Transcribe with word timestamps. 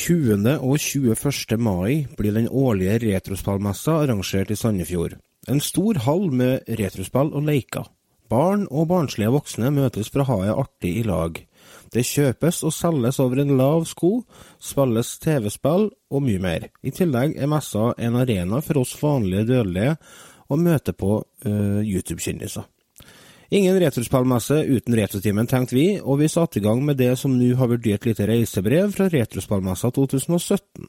20. 0.00 0.46
og 0.64 0.78
21. 0.80 1.58
mai 1.60 2.06
blir 2.16 2.32
den 2.32 2.46
årlige 2.48 2.94
retrospallmessa 3.02 3.98
arrangert 4.00 4.48
i 4.48 4.56
Sandefjord. 4.56 5.18
En 5.48 5.60
stor 5.60 5.98
hall 6.06 6.30
med 6.32 6.64
retrospill 6.80 7.34
og 7.36 7.44
leker. 7.44 7.84
Barn 8.32 8.64
og 8.70 8.88
barnslige 8.88 9.32
voksne 9.34 9.68
møtes 9.76 10.08
for 10.08 10.22
å 10.22 10.28
ha 10.30 10.38
det 10.46 10.56
artig 10.62 10.94
i 11.02 11.04
lag. 11.04 11.36
Det 11.92 12.06
kjøpes 12.06 12.62
og 12.64 12.72
selges 12.72 13.20
over 13.20 13.42
en 13.42 13.52
lav 13.58 13.84
sko, 13.90 14.22
spilles 14.62 15.12
TV-spill 15.20 15.90
og 15.90 16.24
mye 16.24 16.40
mer. 16.40 16.68
I 16.80 16.94
tillegg 16.96 17.36
er 17.36 17.50
messa 17.50 17.90
en 17.98 18.16
arena 18.22 18.62
for 18.64 18.80
oss 18.80 18.96
vanlige 19.02 19.50
dødelige 19.52 19.98
å 20.48 20.56
møte 20.56 20.96
på 20.96 21.18
uh, 21.20 21.80
YouTube-kjendiser. 21.84 22.64
Ingen 23.52 23.80
retrospillmesse 23.82 24.60
uten 24.70 24.94
Retrotimen, 24.94 25.48
tenkte 25.50 25.74
vi, 25.74 25.86
og 25.98 26.20
vi 26.20 26.28
satte 26.30 26.60
i 26.60 26.62
gang 26.62 26.84
med 26.86 27.00
det 27.00 27.16
som 27.18 27.32
nå 27.34 27.48
har 27.58 27.66
vært 27.72 27.88
et 27.90 28.04
lite 28.06 28.28
reisebrev 28.30 28.92
fra 28.94 29.08
Retrospillmessa 29.10 29.90
2017. 29.96 30.86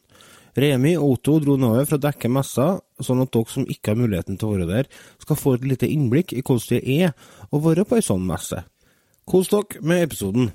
Remi 0.62 0.92
og 1.00 1.16
Otto 1.16 1.40
dro 1.42 1.56
nedover 1.58 1.88
for 1.90 1.98
å 1.98 2.04
dekke 2.04 2.30
messa, 2.30 2.68
sånn 3.02 3.24
at 3.26 3.34
dere 3.34 3.50
som 3.50 3.66
ikke 3.66 3.96
har 3.96 4.02
muligheten 4.04 4.38
til 4.38 4.52
å 4.52 4.54
være 4.54 4.70
der, 4.70 4.92
skal 5.26 5.40
få 5.42 5.56
et 5.58 5.66
lite 5.72 5.90
innblikk 5.90 6.36
i 6.38 6.44
hvordan 6.46 6.76
det 6.76 7.00
er 7.00 7.16
å 7.50 7.64
være 7.66 7.88
på 7.90 7.98
ei 7.98 8.06
sånn 8.06 8.30
messe. 8.30 8.62
Kos 9.26 9.50
dere 9.50 9.82
med 9.82 10.06
episoden. 10.06 10.52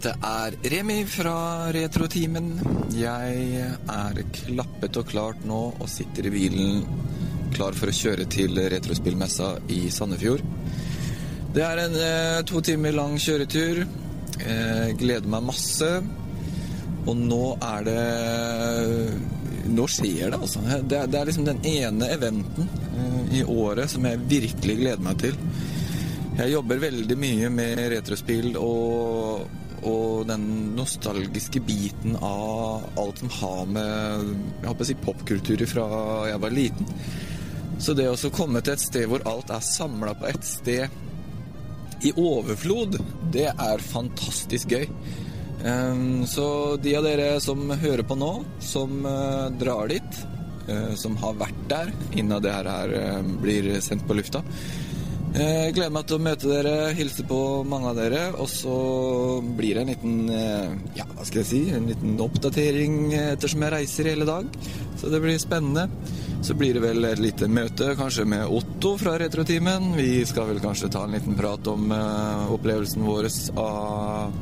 Dette 0.00 0.14
er 0.24 0.54
Remi 0.72 1.02
fra 1.04 1.68
Retrotimen. 1.76 2.46
Jeg 2.96 3.58
er 3.60 4.20
klappet 4.32 4.96
og 4.96 5.10
klart 5.10 5.42
nå 5.44 5.58
og 5.76 5.90
sitter 5.92 6.24
i 6.24 6.32
bilen 6.32 6.86
klar 7.52 7.76
for 7.76 7.92
å 7.92 7.94
kjøre 7.98 8.24
til 8.32 8.56
Retrospillmessa 8.72 9.50
i 9.76 9.82
Sandefjord. 9.92 10.40
Det 11.52 11.64
er 11.66 11.82
en 11.84 11.98
eh, 12.00 12.38
to 12.48 12.62
timer 12.64 12.96
lang 12.96 13.18
kjøretur. 13.20 13.82
Eh, 14.40 14.88
gleder 14.96 15.28
meg 15.34 15.44
masse. 15.50 15.90
Og 17.04 17.14
nå 17.20 17.42
er 17.64 17.84
det 17.90 18.00
Nå 19.70 19.84
skjer 19.86 20.32
det, 20.32 20.38
altså. 20.40 20.62
Det, 20.64 20.96
er- 20.96 21.10
det 21.12 21.18
er 21.20 21.28
liksom 21.28 21.44
den 21.46 21.60
ene 21.68 22.08
eventen 22.16 22.70
eh, 22.96 23.40
i 23.42 23.44
året 23.44 23.92
som 23.92 24.08
jeg 24.08 24.24
virkelig 24.32 24.78
gleder 24.80 25.04
meg 25.04 25.20
til. 25.20 25.36
Jeg 26.40 26.54
jobber 26.56 26.80
veldig 26.88 27.16
mye 27.20 27.50
med 27.52 27.82
retrospill 27.92 28.54
og, 28.56 29.44
og 29.86 30.26
den 30.28 30.44
nostalgiske 30.76 31.62
biten 31.64 32.16
av 32.16 32.86
alt 33.00 33.22
som 33.22 33.32
har 33.40 33.66
med 33.66 34.30
jeg 34.60 34.68
håper 34.68 34.84
å 34.84 34.88
si, 34.88 34.96
popkultur 35.04 35.64
fra 35.70 35.86
jeg 36.30 36.42
var 36.42 36.54
liten. 36.54 36.90
Så 37.80 37.94
det 37.96 38.10
å 38.12 38.34
komme 38.34 38.60
til 38.60 38.76
et 38.76 38.82
sted 38.82 39.08
hvor 39.08 39.24
alt 39.28 39.52
er 39.54 39.64
samla 39.64 40.12
på 40.18 40.28
ett 40.28 40.44
sted 40.44 42.04
i 42.04 42.12
overflod, 42.16 42.98
det 43.32 43.48
er 43.50 43.84
fantastisk 43.84 44.72
gøy. 44.72 44.86
Ehm, 45.64 46.26
Så 46.26 46.76
de 46.80 46.94
av 46.96 47.04
dere 47.04 47.40
som 47.40 47.70
hører 47.70 48.04
på 48.04 48.16
nå, 48.16 48.32
som 48.60 49.04
eh, 49.06 49.48
drar 49.60 49.88
dit, 49.88 50.20
eh, 50.68 50.94
som 50.96 51.16
har 51.20 51.36
vært 51.40 51.64
der 51.68 51.92
innen 52.12 52.42
det 52.42 52.52
her, 52.52 52.94
eh, 53.00 53.22
blir 53.42 53.80
sendt 53.80 54.06
på 54.08 54.16
lufta, 54.16 54.42
jeg 55.30 55.74
gleder 55.76 55.92
meg 55.94 56.06
til 56.08 56.16
å 56.16 56.22
møte 56.24 56.48
dere, 56.50 56.72
hilse 56.98 57.22
på 57.28 57.36
mange 57.68 57.92
av 57.92 57.98
dere, 58.00 58.22
og 58.34 58.48
så 58.50 58.76
blir 59.58 59.76
det 59.76 59.84
en 59.84 59.92
liten 59.92 60.16
eh, 60.34 60.72
ja, 60.98 61.06
hva 61.12 61.26
skal 61.26 61.44
jeg 61.44 61.48
si, 61.50 61.60
en 61.70 61.86
liten 61.86 62.16
oppdatering 62.24 63.12
ettersom 63.14 63.62
jeg 63.62 63.74
reiser 63.76 64.10
hele 64.10 64.26
dag. 64.26 64.48
Så 64.98 65.12
det 65.12 65.20
blir 65.22 65.38
spennende. 65.38 65.86
Så 66.42 66.56
blir 66.58 66.74
det 66.74 66.82
vel 66.82 67.04
et 67.04 67.20
lite 67.22 67.46
møte, 67.52 67.92
kanskje 67.98 68.24
med 68.28 68.50
Otto 68.50 68.96
fra 68.98 69.14
Retrotimen. 69.20 69.92
Vi 69.94 70.24
skal 70.26 70.48
vel 70.50 70.60
kanskje 70.64 70.90
ta 70.90 71.04
en 71.06 71.14
liten 71.14 71.38
prat 71.38 71.68
om 71.70 71.92
uh, 71.92 72.50
opplevelsen 72.56 73.04
vår 73.04 73.28
av, 73.60 74.34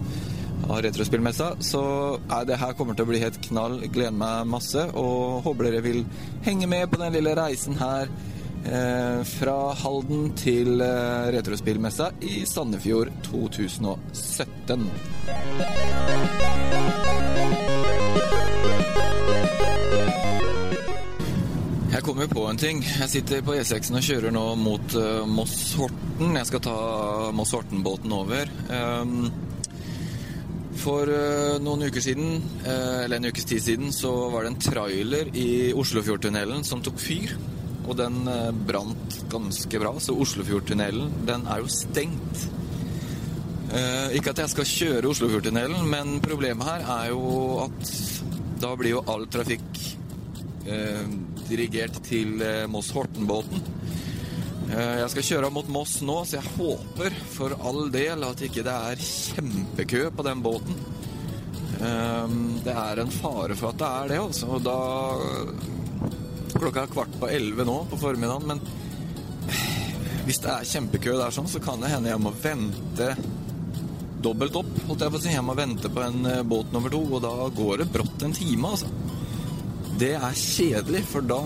av 0.70 0.80
retrospillmessa. 0.86 1.50
Så 1.68 1.82
nei, 2.30 2.40
det 2.48 2.60
her 2.62 2.76
kommer 2.78 2.96
til 2.96 3.04
å 3.04 3.10
bli 3.10 3.22
helt 3.22 3.40
knall. 3.50 3.80
Gleder 3.90 4.14
meg 4.14 4.48
masse, 4.48 4.86
og 4.94 5.44
håper 5.44 5.68
dere 5.68 5.84
vil 5.84 6.04
henge 6.46 6.70
med 6.70 6.86
på 6.88 7.02
den 7.02 7.18
lille 7.18 7.34
reisen 7.36 7.76
her. 7.82 8.08
Eh, 8.66 9.20
fra 9.24 9.72
Halden 9.78 10.32
til 10.36 10.80
eh, 10.82 11.28
Retrospillmessa 11.32 12.10
i 12.26 12.42
Sandefjord 12.46 13.12
2017. 13.28 14.88
Jeg 21.88 22.02
kommer 22.04 22.26
på 22.30 22.46
en 22.50 22.58
ting. 22.58 22.82
Jeg 22.82 23.10
sitter 23.12 23.44
på 23.46 23.54
E6-en 23.56 24.00
og 24.00 24.08
kjører 24.08 24.34
nå 24.34 24.46
mot 24.58 24.96
eh, 24.98 25.22
Moss-Horten. 25.38 26.34
Jeg 26.40 26.50
skal 26.50 26.64
ta 26.66 26.78
Moss-Horten-båten 27.38 28.16
over. 28.16 28.50
Um, 28.68 29.30
for 30.78 31.10
noen 31.58 31.88
uker 31.88 32.00
siden, 32.00 32.36
eller 32.62 33.18
en 33.18 33.26
ukes 33.32 33.48
tid 33.50 33.64
siden, 33.64 33.90
så 33.92 34.12
var 34.30 34.44
det 34.44 34.52
en 34.52 34.60
trailer 34.62 35.30
i 35.36 35.72
Oslofjordtunnelen 35.74 36.62
som 36.64 36.84
tok 36.86 37.00
fyr. 37.02 37.34
Og 37.88 37.96
den 37.96 38.20
eh, 38.28 38.50
brant 38.68 39.18
ganske 39.32 39.80
bra, 39.80 39.94
så 40.00 40.16
Oslofjordtunnelen, 40.20 41.12
den 41.28 41.46
er 41.48 41.62
jo 41.62 41.70
stengt. 41.72 42.42
Eh, 43.72 44.16
ikke 44.18 44.34
at 44.34 44.42
jeg 44.44 44.52
skal 44.52 44.68
kjøre 44.72 45.12
Oslofjordtunnelen, 45.12 45.88
men 45.88 46.18
problemet 46.24 46.68
her 46.68 46.84
er 46.98 47.14
jo 47.14 47.22
at 47.64 47.94
da 48.60 48.74
blir 48.76 48.96
jo 48.98 49.04
all 49.08 49.24
trafikk 49.32 49.80
eh, 50.68 51.08
dirigert 51.48 51.96
til 52.04 52.42
Moss-Horten-båten. 52.68 53.74
Jeg 54.68 55.08
skal 55.08 55.24
kjøre 55.24 55.48
mot 55.48 55.68
Moss 55.72 55.94
nå, 56.04 56.18
så 56.28 56.36
jeg 56.36 56.50
håper 56.58 57.14
for 57.32 57.54
all 57.64 57.86
del 57.88 58.26
at 58.26 58.42
ikke 58.44 58.60
det 58.66 58.74
er 58.90 59.00
kjempekø 59.00 60.02
på 60.12 60.26
den 60.26 60.42
båten. 60.44 60.76
Det 62.66 62.74
er 62.74 63.00
en 63.00 63.14
fare 63.14 63.56
for 63.56 63.72
at 63.72 63.80
det 63.80 63.88
er 63.88 64.12
det, 64.12 64.18
altså. 64.26 64.50
Og 64.58 64.66
da 64.66 64.76
Klokka 66.54 66.84
er 66.84 66.92
kvart 66.92 67.18
på 67.20 67.28
elleve 67.30 67.66
nå 67.68 67.80
på 67.90 67.98
formiddagen, 68.00 68.48
men 68.48 68.62
hvis 70.28 70.42
det 70.44 70.52
er 70.52 70.66
kjempekø 70.68 71.14
der 71.16 71.32
sånn, 71.32 71.48
så 71.48 71.60
kan 71.64 71.80
det 71.80 71.88
hende 71.88 72.10
jeg 72.10 72.20
må 72.20 72.34
vente 72.42 73.12
dobbelt 74.22 74.56
opp, 74.60 74.70
holdt 74.88 75.04
jeg 75.04 75.12
på 75.14 75.18
å 75.18 75.22
si. 75.22 75.34
Jeg 75.34 75.44
må 75.46 75.54
vente 75.58 75.90
på 75.92 76.02
en 76.04 76.26
eh, 76.28 76.42
båt 76.46 76.72
nummer 76.74 76.92
to, 76.92 77.02
og 77.16 77.22
da 77.24 77.34
går 77.54 77.82
det 77.82 77.92
brått 77.94 78.26
en 78.26 78.34
time, 78.36 78.72
altså. 78.74 78.90
Det 79.98 80.12
er 80.14 80.36
kjedelig, 80.38 81.02
for 81.10 81.24
da 81.26 81.38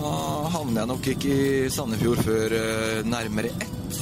havner 0.53 0.83
jeg 0.83 0.91
nok 0.91 1.07
ikke 1.13 1.37
i 1.37 1.69
Sandefjord 1.73 2.21
før 2.25 2.57
eh, 2.59 2.99
nærmere 3.07 3.53
ett. 3.55 4.01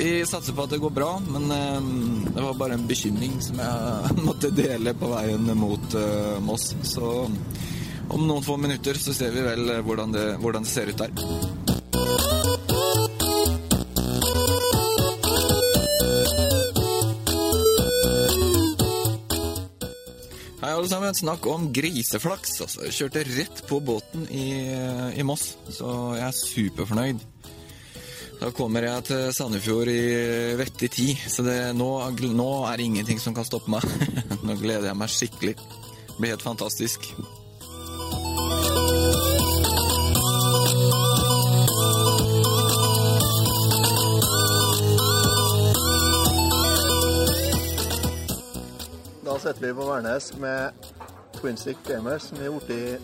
Vi 0.00 0.10
satser 0.24 0.56
på 0.56 0.64
at 0.64 0.72
det 0.72 0.80
går 0.80 0.94
bra, 0.96 1.10
men 1.28 1.54
eh, 1.54 1.90
det 2.32 2.44
var 2.48 2.58
bare 2.60 2.80
en 2.80 2.88
bekymring 2.88 3.38
som 3.44 3.60
jeg 3.62 4.24
måtte 4.28 4.52
dele 4.54 4.96
på 4.96 5.12
veien 5.12 5.52
mot 5.60 5.98
Moss. 6.44 6.72
Så 6.82 7.28
om 8.10 8.26
noen 8.26 8.44
få 8.44 8.56
minutter 8.60 8.98
så 8.98 9.14
ser 9.14 9.34
vi 9.34 9.44
vel 9.44 9.70
eh, 9.70 9.82
hvordan 9.86 10.14
det, 10.14 10.26
hvordan 10.42 10.66
det 10.66 10.72
ser 10.72 10.90
ut 10.90 11.00
der. 11.00 11.12
Hei, 20.60 20.74
alle 20.74 20.90
sammen. 20.90 21.16
Snakk 21.16 21.46
om 21.50 21.70
griseflaks. 21.74 22.58
Altså. 22.66 22.84
Jeg 22.88 22.98
kjørte 22.98 23.26
rett 23.30 23.64
på 23.70 23.80
båten 23.84 24.26
i, 24.28 24.46
i 25.16 25.26
Moss, 25.26 25.54
så 25.72 26.14
jeg 26.18 26.26
er 26.28 26.40
superfornøyd. 26.40 27.26
Da 28.40 28.48
kommer 28.56 28.86
jeg 28.86 29.04
til 29.04 29.26
Sandefjord 29.36 29.90
i 29.92 30.00
vettig 30.56 30.88
tid, 30.94 31.26
så 31.28 31.44
det, 31.44 31.58
nå, 31.76 31.90
nå 32.32 32.48
er 32.70 32.80
det 32.80 32.86
ingenting 32.88 33.20
som 33.20 33.36
kan 33.36 33.44
stoppe 33.44 33.72
meg. 33.72 33.84
nå 34.46 34.56
gleder 34.62 34.88
jeg 34.92 35.00
meg 35.00 35.12
skikkelig. 35.12 35.58
Det 35.60 36.16
blir 36.16 36.34
helt 36.34 36.48
fantastisk. 36.48 37.12
Sitter 49.50 49.66
vi 49.66 49.74
på 49.74 49.84
Værnes 49.84 50.36
med 50.38 50.70
Twinstick 51.34 51.78
Gamers, 51.86 52.22
som 52.22 52.38
er 52.38 52.52
blitt 52.54 53.00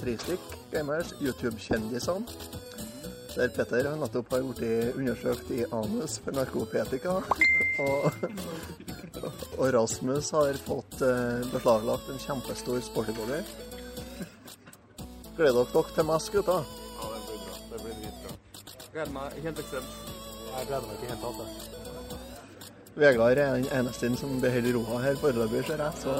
Tristick 0.00 0.40
Gamers, 0.72 1.12
YouTube-kjendisene. 1.22 2.26
Der 3.36 3.52
Petter 3.54 3.86
han 3.86 4.02
nettopp 4.02 4.32
har 4.34 4.42
blitt 4.48 4.96
undersøkt 4.98 5.52
i 5.54 5.60
anus 5.70 6.16
for 6.24 6.34
narkopetika. 6.34 7.20
Og, 7.86 8.10
og 9.58 9.66
Rasmus 9.74 10.32
har 10.32 10.58
fått 10.64 10.98
eh, 11.04 11.46
beslaglagt 11.52 12.10
en 12.10 12.18
kjempestor 12.24 12.80
sportybody. 12.82 13.42
Gleder 15.36 15.60
dere 15.60 15.70
dere 15.76 15.94
til 16.00 16.10
mest, 16.10 16.32
gutter? 16.34 16.66
Ja, 16.96 17.14
det 17.14 17.22
blir 17.28 17.46
bra. 17.46 17.62
Det 17.70 17.82
blir 17.84 17.96
dritbra. 18.02 18.36
Gleder 18.90 19.16
meg 19.20 19.40
helt 19.46 19.64
ekstremt. 19.66 19.98
Jeg 20.50 20.70
gleder 20.72 20.86
meg 20.88 20.96
ikke 20.98 21.14
helt 21.14 21.26
til 21.26 21.42
jeg. 21.44 21.75
Vegard 22.96 23.36
er 23.36 23.58
den 23.58 23.66
eneste 23.76 24.08
som 24.16 24.38
beholder 24.40 24.72
roa 24.72 25.02
her 25.02 25.18
foreløpig, 25.20 25.66
ser 25.68 25.82
jeg. 25.84 25.92
Så 26.00 26.14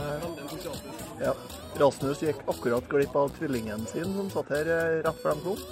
ja. 1.22 1.32
Rasmus 1.80 2.20
gikk 2.20 2.42
akkurat 2.52 2.84
glipp 2.90 3.16
av 3.16 3.30
tvillingen 3.38 3.86
sin, 3.88 4.12
som 4.18 4.28
satt 4.32 4.52
her 4.52 4.68
eh, 4.74 4.98
rett 5.06 5.22
før 5.22 5.38
de 5.38 5.44
kom. 5.46 5.62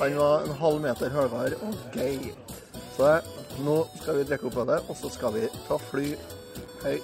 Han 0.00 0.18
var 0.18 0.44
en 0.44 0.58
halv 0.60 0.82
meter 0.84 1.12
høyere 1.14 1.56
og 1.62 1.96
gøy 1.96 2.32
Så 2.96 3.08
eh, 3.08 3.32
nå 3.64 3.78
skal 4.02 4.20
vi 4.20 4.28
drikke 4.28 4.50
opp 4.50 4.60
av 4.66 4.68
det, 4.74 4.78
og 4.92 5.00
så 5.00 5.12
skal 5.16 5.32
vi 5.38 5.48
ta 5.64 5.80
fly. 5.88 6.12
Hei. 6.84 6.96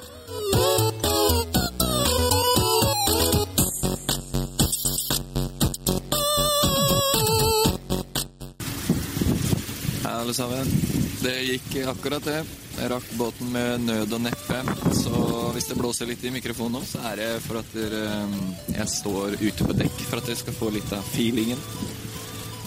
Hei, 10.04 10.14
alle 10.14 10.36
sammen. 10.36 10.72
Det 11.24 11.38
gikk 11.54 11.86
akkurat 11.96 12.32
det. 12.34 12.67
Jeg 12.78 12.90
rakk 12.92 13.06
båten 13.18 13.48
med 13.50 13.80
nød 13.88 14.12
og 14.14 14.20
neppe. 14.22 14.58
Så 14.94 15.22
hvis 15.54 15.66
det 15.66 15.76
blåser 15.78 16.06
litt 16.06 16.22
i 16.22 16.30
mikrofonen 16.30 16.78
nå, 16.78 16.82
så 16.86 17.02
er 17.10 17.18
det 17.18 17.30
for 17.42 17.58
at 17.58 17.72
dere, 17.74 18.02
jeg 18.70 18.92
står 18.92 19.34
ute 19.40 19.66
på 19.66 19.76
dekk 19.80 19.98
for 20.06 20.20
at 20.20 20.28
dere 20.30 20.38
skal 20.38 20.54
få 20.54 20.70
litt 20.76 20.92
av 20.94 21.02
feelingen. 21.10 21.58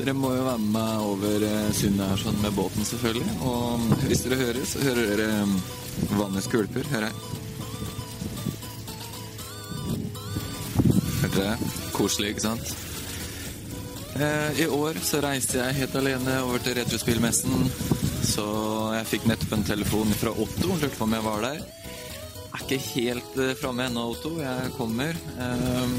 Dere 0.02 0.16
må 0.18 0.34
jo 0.36 0.44
være 0.44 0.60
med 0.66 0.76
meg 0.76 1.08
over 1.08 1.48
eh, 1.48 1.72
sundet 1.78 2.12
her 2.12 2.20
sånn 2.26 2.44
med 2.44 2.56
båten, 2.58 2.84
selvfølgelig. 2.92 3.40
Og 3.48 4.06
hvis 4.10 4.24
dere 4.28 4.42
hører, 4.44 4.64
så 4.68 4.84
hører 4.84 5.12
dere 5.14 5.30
vannets 6.20 6.52
vannet 6.52 6.92
hører 6.92 7.08
jeg. 7.08 7.16
Hørte 11.22 11.36
dere? 11.38 11.60
Koselig, 11.96 12.36
ikke 12.36 12.50
sant? 12.50 12.91
Eh, 14.22 14.62
I 14.62 14.68
år 14.68 15.00
så 15.02 15.18
reiste 15.24 15.58
jeg 15.58 15.78
helt 15.80 15.96
alene 15.98 16.36
over 16.46 16.62
til 16.62 16.76
Retrospillmessen. 16.78 17.70
Så 18.28 18.44
jeg 18.94 19.08
fikk 19.10 19.24
nettopp 19.30 19.56
en 19.58 19.66
telefon 19.66 20.12
fra 20.20 20.34
Otto. 20.36 20.76
Lurte 20.76 20.94
på 20.94 21.08
om 21.08 21.16
jeg 21.16 21.26
var 21.26 21.46
der. 21.48 21.62
Jeg 21.62 22.52
Er 22.52 22.62
ikke 22.62 22.80
helt 22.92 23.40
eh, 23.42 23.56
framme 23.58 23.88
ennå, 23.90 24.04
Otto. 24.14 24.36
Jeg 24.44 24.74
kommer. 24.78 25.18
Eh, 25.46 25.96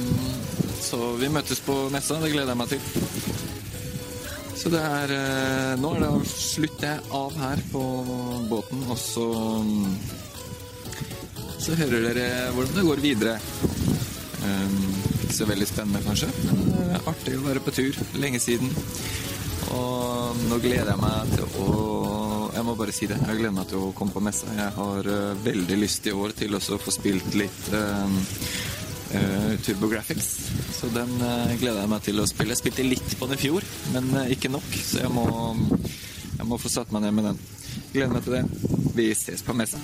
så 0.84 1.00
vi 1.18 1.32
møtes 1.34 1.64
på 1.66 1.74
messa. 1.90 2.20
Det 2.22 2.30
gleder 2.30 2.54
jeg 2.54 2.60
meg 2.62 2.70
til. 2.70 2.80
Så 4.62 4.70
det 4.70 4.84
er 4.86 5.16
eh, 5.18 5.74
Nå 5.82 5.94
er 5.96 6.04
det 6.04 6.12
slutter 6.30 6.92
jeg 6.92 7.12
av 7.18 7.38
her 7.42 7.64
på 7.72 7.84
båten, 8.52 8.86
og 8.86 8.98
så 9.00 9.26
Så 11.62 11.74
hører 11.78 12.12
dere 12.12 12.28
hvordan 12.54 12.78
det 12.78 12.86
går 12.86 13.02
videre. 13.02 13.38
Ikke 15.22 15.36
så 15.36 15.48
veldig 15.48 15.68
spennende, 15.68 16.02
kanskje, 16.04 16.28
men 16.48 16.74
uh, 16.76 17.10
artig 17.12 17.38
å 17.38 17.44
være 17.46 17.62
på 17.64 17.74
tur. 17.76 17.98
Lenge 18.20 18.40
siden. 18.42 18.72
Og 19.72 20.42
nå 20.50 20.58
gleder 20.60 20.92
jeg 20.92 21.00
meg 21.00 21.30
til 21.32 21.46
å 21.62 21.68
Jeg 22.52 22.66
må 22.66 22.74
bare 22.76 22.92
si 22.92 23.06
det. 23.08 23.16
Jeg 23.16 23.38
gleder 23.38 23.54
meg 23.56 23.70
til 23.70 23.80
å 23.80 23.92
komme 23.96 24.12
på 24.12 24.20
messa. 24.22 24.50
Jeg 24.54 24.74
har 24.76 25.08
uh, 25.08 25.32
veldig 25.46 25.78
lyst 25.80 26.06
i 26.06 26.12
år 26.12 26.34
til 26.36 26.54
også 26.58 26.76
å 26.76 26.82
få 26.82 26.92
spilt 26.94 27.32
litt 27.38 27.70
uh, 27.72 28.12
uh, 29.14 29.54
TurboGrafx. 29.64 30.28
Så 30.76 30.90
den 30.92 31.16
uh, 31.22 31.48
gleder 31.60 31.80
jeg 31.80 31.92
meg 31.94 32.04
til 32.04 32.20
å 32.20 32.28
spille. 32.28 32.52
Jeg 32.52 32.62
spilte 32.62 32.86
litt 32.86 33.16
på 33.18 33.28
den 33.30 33.38
i 33.38 33.42
fjor, 33.42 33.66
men 33.96 34.12
uh, 34.18 34.28
ikke 34.32 34.52
nok. 34.52 34.68
Så 34.84 35.02
jeg 35.02 35.12
må, 35.16 35.26
jeg 36.36 36.48
må 36.52 36.60
få 36.60 36.72
satt 36.72 36.92
meg 36.94 37.06
ned 37.06 37.18
med 37.18 37.30
den. 37.32 37.42
Gleder 37.92 38.16
meg 38.16 38.28
til 38.28 38.38
det. 38.38 38.44
Vi 38.96 39.10
ses 39.16 39.44
på 39.46 39.56
messa. 39.56 39.80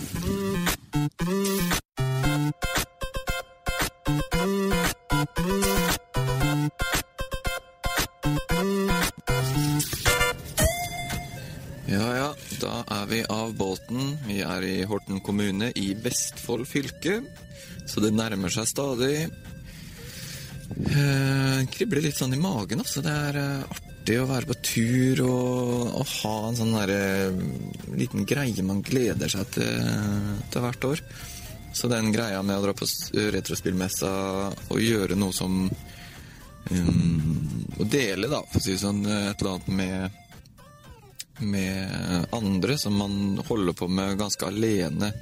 Kommune 15.24 15.70
i 15.76 15.92
Vestfold 16.02 16.66
fylke, 16.68 17.20
så 17.88 18.02
det 18.04 18.14
nærmer 18.16 18.52
seg 18.52 18.68
stadig. 18.68 19.14
Eh, 20.68 21.60
kribler 21.72 22.04
litt 22.04 22.18
sånn 22.18 22.36
i 22.36 22.40
magen, 22.40 22.82
altså. 22.84 23.02
Det 23.04 23.14
er 23.30 23.40
eh, 23.40 23.78
artig 23.78 24.18
å 24.20 24.28
være 24.28 24.50
på 24.50 24.58
tur 24.64 25.22
og, 25.24 25.96
og 26.00 26.12
ha 26.18 26.36
en 26.48 26.58
sånn 26.60 26.76
derre 26.76 27.00
liten 27.96 28.28
greie 28.28 28.64
man 28.66 28.84
gleder 28.84 29.32
seg 29.32 29.48
til, 29.56 29.90
til 30.52 30.64
hvert 30.64 30.88
år. 30.92 31.04
Så 31.72 31.88
den 31.88 32.12
greia 32.12 32.40
med 32.42 32.58
å 32.58 32.64
dra 32.64 32.72
på 32.76 32.88
retrospillmessa 33.34 34.12
og 34.72 34.80
gjøre 34.82 35.18
noe 35.18 35.34
som 35.36 35.60
um, 35.68 37.66
Å 37.78 37.84
dele, 37.84 38.26
da, 38.26 38.40
for 38.48 38.58
å 38.58 38.64
si 38.64 38.72
det 38.72 38.80
sånn, 38.80 39.04
et 39.04 39.38
eller 39.38 39.52
annet 39.52 39.68
med 39.78 40.24
med 41.38 42.26
andre 42.34 42.78
som 42.78 42.96
man 42.98 43.38
holder 43.48 43.76
på 43.76 43.88
med 43.88 44.18
ganske 44.18 44.46
alene 44.46 45.12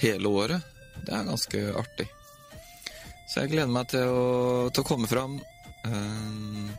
hele 0.00 0.28
året. 0.28 0.62
Det 1.04 1.12
er 1.12 1.26
ganske 1.28 1.62
artig. 1.78 2.06
Så 3.28 3.42
jeg 3.42 3.54
gleder 3.54 3.72
meg 3.74 3.88
til 3.90 4.06
å, 4.06 4.24
til 4.70 4.84
å 4.84 4.88
komme 4.88 5.10
fram. 5.10 5.40
Um, 5.84 6.70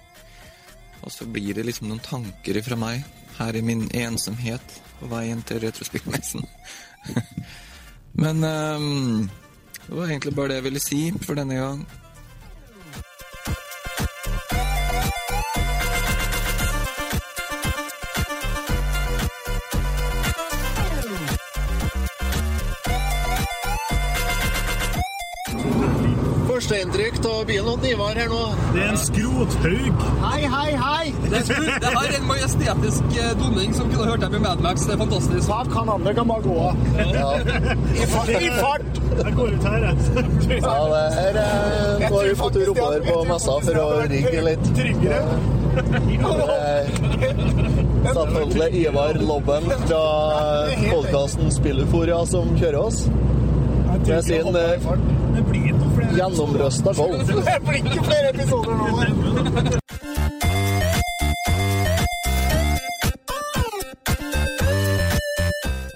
og 1.04 1.12
så 1.14 1.28
blir 1.30 1.58
det 1.58 1.66
liksom 1.68 1.90
noen 1.90 2.04
tanker 2.04 2.62
fra 2.66 2.78
meg 2.80 3.04
her 3.38 3.58
i 3.60 3.64
min 3.66 3.84
ensomhet 3.94 4.80
på 5.00 5.10
veien 5.12 5.44
til 5.46 5.60
Retrospektmessen. 5.66 6.46
Men 8.24 8.40
um, 8.44 9.28
det 9.86 9.94
var 9.94 10.08
egentlig 10.08 10.36
bare 10.38 10.54
det 10.54 10.62
jeg 10.62 10.68
ville 10.70 10.84
si 10.84 11.02
for 11.22 11.38
denne 11.38 11.60
gang. 11.60 11.86
Førsteinntrykk 26.56 27.18
av 27.28 27.42
bilen 27.50 27.82
til 27.84 27.92
Ivar 27.98 28.16
her 28.16 28.30
nå. 28.32 28.38
Det 28.72 28.80
er 28.80 28.88
en 28.94 29.00
skrothaug. 29.02 30.04
Hei, 30.22 30.46
hei, 30.48 30.70
hei! 30.80 31.10
Det, 31.36 31.42
er- 31.52 31.80
det 31.84 31.90
har 31.92 32.08
en 32.16 32.24
majestetisk 32.30 33.04
eh, 33.20 33.34
donning 33.42 33.74
som 33.76 33.90
kunne 33.92 34.06
hørt 34.08 34.22
deg 34.24 34.32
med 34.38 34.42
Mad 34.46 34.60
Max. 34.64 34.86
Det 34.88 34.94
er 34.96 35.00
fantastisk. 35.02 35.50
Hva 35.50 35.58
kan 35.74 35.90
andre 35.92 36.14
kan 36.16 36.24
bare 36.32 36.46
gå 36.46 36.56
av. 36.70 36.76
Ja. 37.12 37.34
I 38.00 38.08
fart! 38.14 38.32
I 38.40 38.48
fart! 38.56 38.88
Jeg 39.20 39.34
går 39.36 39.52
ut 39.58 39.68
her, 39.68 39.80
jeg. 39.90 39.96
Ja, 40.62 40.78
det 40.94 41.04
her 41.18 41.34
eh, 41.44 42.00
nå 42.06 42.14
har 42.16 42.24
vi 42.30 42.36
fått 42.40 42.56
tur 42.56 42.72
oppover 42.72 43.00
på 43.10 43.16
messa 43.34 43.54
for 43.68 43.76
å 43.84 43.86
rigge 44.16 44.40
litt. 44.48 44.64
Tryggere. 44.80 45.20
Selvfølgelig 48.16 48.72
Ivar 48.86 49.12
Lobben 49.28 49.64
fra 49.90 50.04
podkasten 50.88 51.52
Spilleforia 51.52 52.22
som 52.32 52.48
kjører 52.56 52.80
oss. 52.86 53.04
Med 54.06 54.22
sin 54.24 54.54
Det 54.56 55.44
blir. 55.50 55.65
Gjennomrøsta 56.16 56.94
golf. 56.96 57.28
Det 57.28 57.58
blir 57.66 57.82
ikke 57.82 58.04
flere 58.06 58.32
episoder 58.32 58.74
nå. 58.80 58.88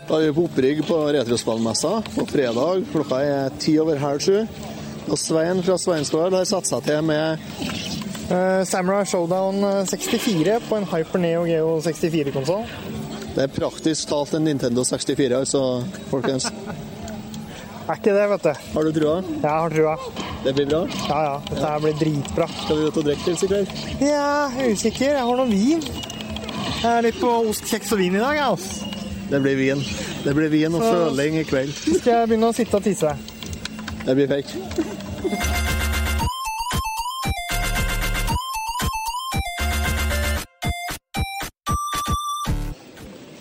Da 0.09 0.17
er 0.17 0.25
vi 0.25 0.33
på 0.33 0.43
opprigg 0.47 0.81
på 0.88 0.97
Retrospallmessa 1.13 1.99
på 2.15 2.25
fredag. 2.31 2.83
Klokka 2.89 3.21
er 3.21 3.53
ti 3.61 3.75
over 3.81 4.01
halv 4.01 4.23
sju. 4.25 4.39
Og 5.09 5.17
Svein 5.21 5.61
fra 5.65 5.77
Sveinsgård 5.77 6.33
har 6.33 6.47
satt 6.49 6.69
seg 6.69 6.85
til 6.85 7.03
med 7.05 7.38
uh, 8.29 8.65
Samurai 8.65 9.05
Showdown 9.09 9.63
eh, 9.65 9.85
64 9.89 10.59
på 10.65 10.77
en 10.77 10.89
Hyper 10.89 11.21
Neo 11.21 11.45
Geo 11.49 11.77
64-konsoll. 11.85 12.65
Det 13.35 13.45
er 13.45 13.53
praktisk 13.53 14.09
talt 14.09 14.33
en 14.33 14.45
Nintendo 14.49 14.83
64, 14.85 15.43
altså, 15.45 15.63
folkens. 16.09 16.49
Er 17.89 17.98
ikke 17.98 18.12
det, 18.13 18.25
vet 18.29 18.43
du. 18.46 18.50
Har 18.75 18.86
du 18.86 18.91
trua? 18.93 19.13
Jeg 19.25 19.50
har 19.50 19.74
trua. 19.74 19.93
Det 20.43 20.51
blir 20.53 20.67
bra. 20.69 20.81
Ja, 21.10 21.22
ja. 21.25 21.38
Dette 21.48 21.63
her 21.63 21.79
blir 21.81 21.96
dritbra. 21.98 22.46
Skal 22.60 22.77
vi 22.77 22.84
ut 22.86 22.98
og 23.01 23.08
drikke 23.08 23.24
pils 23.25 23.41
i 23.41 23.48
kveld? 23.50 23.72
Ja, 24.05 24.27
er 24.53 24.75
usikker. 24.75 25.15
Jeg 25.17 25.24
har 25.25 25.39
noe 25.39 25.50
vin. 25.50 25.81
Jeg 26.84 26.91
er 26.91 27.08
litt 27.08 27.17
på 27.17 27.31
ost, 27.50 27.65
kjeks 27.65 27.96
og 27.96 28.00
vin 28.03 28.13
i 28.13 28.22
dag, 28.22 28.38
jeg, 28.38 28.46
altså. 28.46 28.91
Det 29.31 29.39
blir 29.41 29.58
vin. 29.58 29.81
Det 30.22 30.36
blir 30.38 30.53
vin 30.53 30.77
og 30.77 30.86
føling 30.86 31.39
i 31.41 31.43
kveld. 31.50 31.74
Skal 31.74 32.13
jeg 32.13 32.29
begynne 32.29 32.51
å 32.53 32.55
sitte 32.60 32.77
og 32.77 32.86
tisse? 32.86 33.15
Det 34.05 34.15
blir 34.19 34.29
fake. 34.29 34.53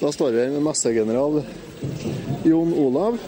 Da 0.01 0.13
står 0.15 0.33
vi 0.33 0.41
her 0.41 0.57
med 0.57 0.65
messegeneral 0.71 1.43
Jon 2.49 2.73
Olav. 2.73 3.21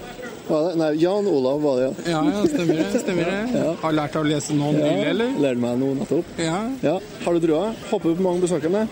Nei, 0.80 0.90
Jan 1.00 1.26
Olav 1.30 1.60
var 1.62 1.76
det, 1.78 1.84
ja. 1.86 2.12
Ja, 2.12 2.20
ja, 2.34 2.42
stemmer 2.50 2.80
det. 2.80 3.00
stemmer 3.02 3.30
det. 3.30 3.64
Har 3.82 3.92
lært 3.96 4.16
å 4.18 4.22
lese 4.26 4.54
nå 4.58 4.72
nylig, 4.76 5.06
eller? 5.12 5.34
Lærte 5.44 5.62
meg 5.62 5.78
noe 5.82 5.98
nettopp. 6.00 6.32
Ja. 6.40 6.58
Ja, 6.82 6.96
Har 7.24 7.36
du 7.38 7.40
drua? 7.46 7.74
Håper 7.90 8.16
på 8.18 8.24
mange 8.26 8.42
besøkende. 8.44 8.86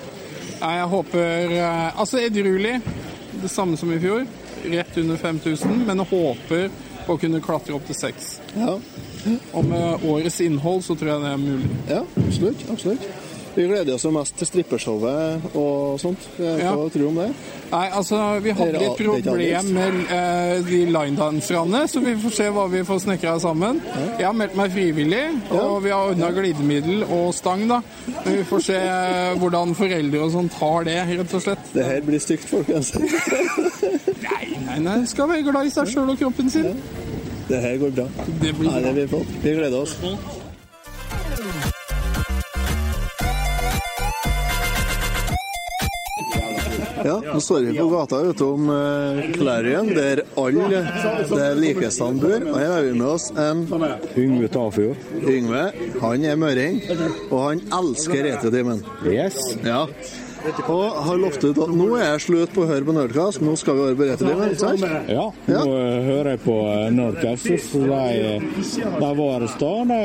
Nei, 0.58 0.72
Jeg 0.80 0.88
håper 0.90 1.54
eh, 1.54 2.00
Altså 2.00 2.18
edruelig. 2.22 2.76
Det 3.42 3.50
samme 3.50 3.76
som 3.78 3.92
i 3.94 3.98
fjor. 4.02 4.24
Rett 4.64 4.96
under 4.98 5.16
5000. 5.16 5.84
Men 5.86 6.02
jeg 6.02 6.10
håper 6.10 6.68
på 7.06 7.14
å 7.16 7.20
kunne 7.22 7.40
klatre 7.40 7.74
opp 7.76 7.86
til 7.88 7.96
6. 7.96 8.30
Ja, 8.58 8.74
Og 9.52 9.64
med 9.66 10.04
årets 10.08 10.40
innhold 10.44 10.82
så 10.86 10.94
tror 10.98 11.12
jeg 11.14 11.22
det 11.24 11.30
er 11.32 11.40
mulig. 11.42 11.70
ja 11.88 12.02
absolutt. 12.26 12.64
absolutt. 12.70 13.06
Vi 13.58 13.64
gleder 13.66 13.96
oss 13.96 14.04
jo 14.06 14.12
mest 14.14 14.36
til 14.38 14.46
strippershowet 14.46 15.48
og 15.58 15.96
sånt. 15.98 16.28
Hva 16.38 16.52
Ja. 16.62 16.74
tror 16.76 16.92
du 16.94 17.06
om 17.08 17.16
det? 17.18 17.32
Nei, 17.72 17.88
altså, 17.90 18.38
vi 18.40 18.52
hadde 18.54 18.78
litt 18.78 19.00
problem 19.02 19.72
med 19.74 19.96
eh, 20.14 20.62
de 20.62 20.78
linedanserne, 20.86 21.80
så 21.90 22.00
vi 22.04 22.14
får 22.22 22.36
se 22.36 22.46
hva 22.54 22.68
vi 22.70 22.84
får 22.86 23.00
snekra 23.02 23.34
sammen. 23.42 23.82
Jeg 24.18 24.26
har 24.28 24.32
meldt 24.38 24.54
meg 24.56 24.70
frivillig, 24.76 25.24
og 25.50 25.82
vi 25.82 25.90
har 25.90 26.12
ordna 26.12 26.30
glidemiddel 26.30 27.02
og 27.02 27.34
stang, 27.34 27.66
da. 27.68 27.80
Men 28.06 28.38
vi 28.38 28.46
får 28.46 28.64
se 28.70 28.78
eh, 28.78 29.34
hvordan 29.42 29.74
foreldre 29.74 30.22
og 30.22 30.32
sånt 30.38 30.54
har 30.62 30.84
det, 30.86 30.98
rett 31.18 31.34
og 31.34 31.42
slett. 31.42 31.68
Det 31.74 31.84
her 31.90 32.00
blir 32.06 32.22
stygt, 32.22 32.46
folkens. 32.48 32.94
Nei, 32.94 34.44
nei, 34.70 34.78
nei, 34.86 34.98
skal 35.10 35.28
være 35.34 35.42
glad 35.50 35.66
i 35.66 35.74
seg 35.74 35.90
sjøl 35.96 36.14
og 36.14 36.18
kroppen 36.22 36.50
sin. 36.50 36.76
Det 37.48 37.58
her 37.64 37.78
går 37.82 37.90
bra. 37.98 38.06
Det 38.38 38.54
blir 38.54 38.70
Nei, 38.70 38.82
det 38.86 38.94
blir 38.94 39.08
flott. 39.16 39.38
Vi 39.42 39.58
gleder 39.58 39.82
oss. 39.82 39.98
Ja, 47.04 47.16
nå 47.24 47.40
står 47.40 47.66
vi 47.68 47.74
på 47.78 47.88
gata 47.92 48.20
utom 48.30 48.68
uh, 48.70 49.20
Clarion, 49.34 49.90
der 49.94 50.22
alle 50.40 50.82
det 51.30 51.48
likestene 51.60 52.22
bor. 52.22 52.46
Og 52.52 52.56
her 52.58 52.72
har 52.74 52.86
vi 52.86 52.94
med 52.98 53.08
oss 53.08 53.28
en 53.34 53.64
Yngve 54.18 54.48
Tafjord. 54.54 55.04
Yngve. 55.22 55.64
Han 56.02 56.24
er 56.24 56.40
møring, 56.40 56.80
og 57.30 57.38
han 57.44 57.62
elsker 57.80 58.24
Retrotimen. 58.28 58.82
Yes. 59.06 59.38
Ja. 59.64 59.84
Og 60.68 60.98
har 61.04 61.18
lovt 61.18 61.44
at 61.48 61.56
nå 61.74 61.86
er 61.98 62.04
jeg 62.12 62.20
slutt 62.24 62.52
på 62.54 62.62
å 62.62 62.68
høre 62.70 62.86
på 62.86 62.94
Nerdcast, 62.94 63.40
nå 63.44 63.54
skal 63.58 63.74
vi 63.78 63.86
høre 63.88 63.96
på 63.98 64.06
ikke 64.06 64.58
sant? 64.60 64.84
Ja, 65.10 65.24
nå 65.48 65.54
Ja. 65.54 65.62
eh, 65.66 65.98
hører 66.06 66.30
jeg 66.36 66.40
på 66.44 66.56
eh, 66.72 66.90
Nerdcast. 66.94 67.48
så 67.68 67.80
De, 67.88 68.38
de 69.00 69.10
var 69.18 69.42
et 69.42 69.50
sted, 69.50 69.88
De 69.88 69.98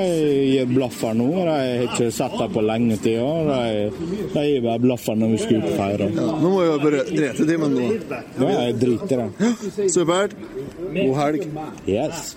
gir 0.54 0.66
blaffer 0.74 1.14
nå. 1.20 1.28
De 1.38 1.46
har 1.48 1.86
ikke 1.88 2.10
sett 2.12 2.38
dem 2.40 2.52
på 2.56 2.64
lenge 2.66 2.98
tid. 2.98 3.20
De, 3.20 3.92
de 4.34 4.46
gir 4.50 4.62
bare 4.66 4.80
blaffer 4.84 5.16
når 5.22 5.36
vi 5.36 5.38
skal 5.44 5.62
ut 5.62 5.70
og 5.70 5.78
feire. 5.78 6.10
Nå 6.18 6.28
må 6.42 6.56
vi 6.58 6.68
høre 6.72 6.84
på 6.84 6.94
Re- 6.98 7.06
nå. 7.74 8.50
Ja, 8.50 8.66
jeg 8.68 8.80
driter 8.82 9.14
i 9.14 9.30
det. 9.38 9.92
Supert. 9.94 10.36
God 10.94 11.16
helg. 11.22 11.48
Yes. 11.88 12.36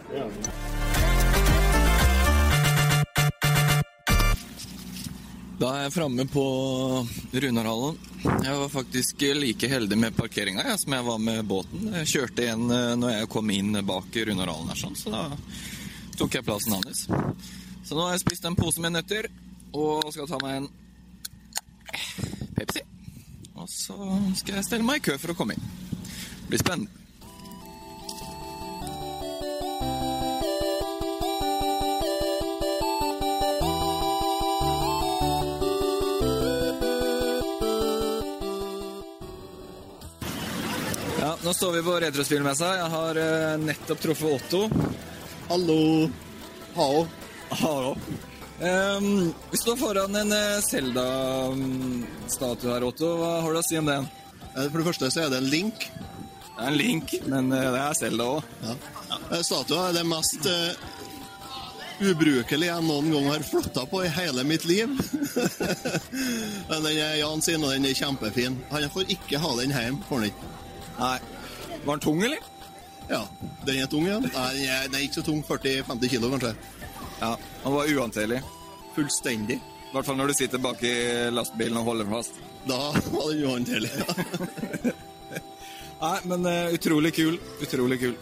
Da 5.56 5.70
er 5.72 5.86
jeg 5.86 5.92
framme 5.94 6.26
på 6.28 6.42
Runarhallen. 7.32 7.94
Jeg 8.44 8.56
var 8.60 8.68
faktisk 8.68 9.22
like 9.38 9.68
heldig 9.72 9.96
med 9.98 10.16
parkeringa 10.16 10.74
som 10.76 10.92
jeg 10.92 11.06
var 11.06 11.22
med 11.22 11.46
båten. 11.48 11.86
Jeg 11.94 12.10
kjørte 12.10 12.44
igjen 12.44 12.66
eh, 12.68 12.92
når 13.00 13.14
jeg 13.14 13.30
kom 13.32 13.52
inn 13.54 13.78
bak 13.88 14.18
Runarhallen 14.28 14.68
her, 14.68 14.80
sånn, 14.82 14.98
så 15.00 15.14
da 15.14 15.22
tok 16.20 16.36
jeg 16.36 16.44
plassen 16.44 16.76
hans. 16.76 17.06
Så 17.88 17.96
nå 17.96 18.04
har 18.04 18.12
jeg 18.12 18.24
spist 18.26 18.44
en 18.44 18.58
pose 18.58 18.84
med 18.84 18.98
nøtter 18.98 19.30
og 19.72 20.04
skal 20.12 20.28
ta 20.28 20.42
meg 20.44 20.60
en 20.60 20.68
Pepsi. 22.56 22.84
Og 23.56 23.72
så 23.72 23.96
skal 24.36 24.58
jeg 24.58 24.68
stelle 24.68 24.84
meg 24.84 25.00
i 25.00 25.06
kø 25.08 25.16
for 25.22 25.32
å 25.32 25.38
komme 25.40 25.56
inn. 25.56 25.72
Det 25.96 26.52
blir 26.52 26.64
spennende. 26.66 27.05
Nå 41.46 41.54
står 41.54 41.72
vi 41.72 41.82
på 41.82 42.00
Retrospillmessa. 42.00 42.76
Jeg 42.76 42.90
har 42.90 43.16
eh, 43.22 43.58
nettopp 43.62 44.00
truffet 44.02 44.32
Otto. 44.34 44.70
Hallo. 45.48 46.10
Hao. 46.74 47.06
Hallo. 47.50 47.96
Um, 48.58 49.34
vi 49.52 49.58
står 49.60 49.76
foran 49.76 50.16
en 50.16 50.32
Selda-statue 50.64 52.72
her, 52.72 52.84
Otto. 52.88 53.12
Hva 53.20 53.28
har 53.44 53.52
du 53.54 53.58
å 53.60 53.62
si 53.62 53.78
om 53.78 53.86
den? 53.86 54.08
Eh, 54.56 54.64
For 54.64 54.78
det 54.80 54.86
første 54.88 55.10
så 55.14 55.20
er 55.22 55.28
det 55.30 55.38
en 55.44 55.50
link. 55.52 55.86
Det 55.86 56.56
er 56.56 56.66
en 56.72 56.78
link, 56.80 57.14
men 57.30 57.52
eh, 57.54 57.68
det 57.76 57.82
er 57.84 57.94
Selda 58.00 58.24
òg. 58.32 58.40
Ja. 58.64 58.72
Eh, 59.20 59.42
Statua 59.46 59.80
er 59.92 59.96
det 60.00 60.04
mest 60.10 60.42
ubrukelige 62.02 62.72
jeg 62.72 62.82
noen 62.88 63.08
gang 63.14 63.26
har 63.30 63.46
flytta 63.46 63.82
på 63.92 63.98
i 64.02 64.10
hele 64.18 64.42
mitt 64.44 64.64
liv. 64.68 64.90
Men 66.68 66.82
den 66.82 66.98
er 66.98 67.14
Jan 67.22 67.40
sin, 67.40 67.64
og 67.64 67.72
den 67.72 67.86
er 67.88 67.96
kjempefin. 67.96 68.58
Han 68.74 68.90
får 68.92 69.08
ikke 69.14 69.40
ha 69.40 69.50
den 69.62 69.72
hjem, 69.72 69.96
får 70.10 70.16
han 70.20 70.28
ikke. 70.28 70.46
Nei. 70.98 71.18
Var 71.86 71.96
den 71.96 72.00
tung, 72.02 72.22
eller? 72.26 72.38
Ja, 73.08 73.22
den 73.66 73.78
er 73.78 73.86
tung, 73.86 74.06
ja. 74.08 74.18
Nei, 74.18 74.52
den 74.58 74.94
er, 74.96 75.02
ikke 75.04 75.20
så 75.20 75.22
tung. 75.22 75.42
40-50 75.46 76.10
kilo, 76.10 76.30
kanskje. 76.32 76.54
Ja, 77.20 77.36
Han 77.62 77.74
var 77.76 77.90
uhåndterlig. 77.92 78.40
Fullstendig. 78.96 79.60
I 79.60 79.92
hvert 79.94 80.08
fall 80.08 80.18
når 80.18 80.32
du 80.32 80.34
sitter 80.34 80.60
bak 80.60 80.82
i 80.84 80.94
lastebilen 81.30 81.78
og 81.78 81.92
holder 81.92 82.10
fast. 82.10 82.40
Da 82.66 82.80
var 82.90 83.28
den 83.30 83.44
uhåndterlig. 83.44 83.92
Ja. 83.94 84.94
Nei, 86.02 86.16
men 86.28 86.48
uh, 86.50 86.74
utrolig 86.74 87.14
kul. 87.16 87.38
Utrolig 87.62 88.00
kul. 88.02 88.16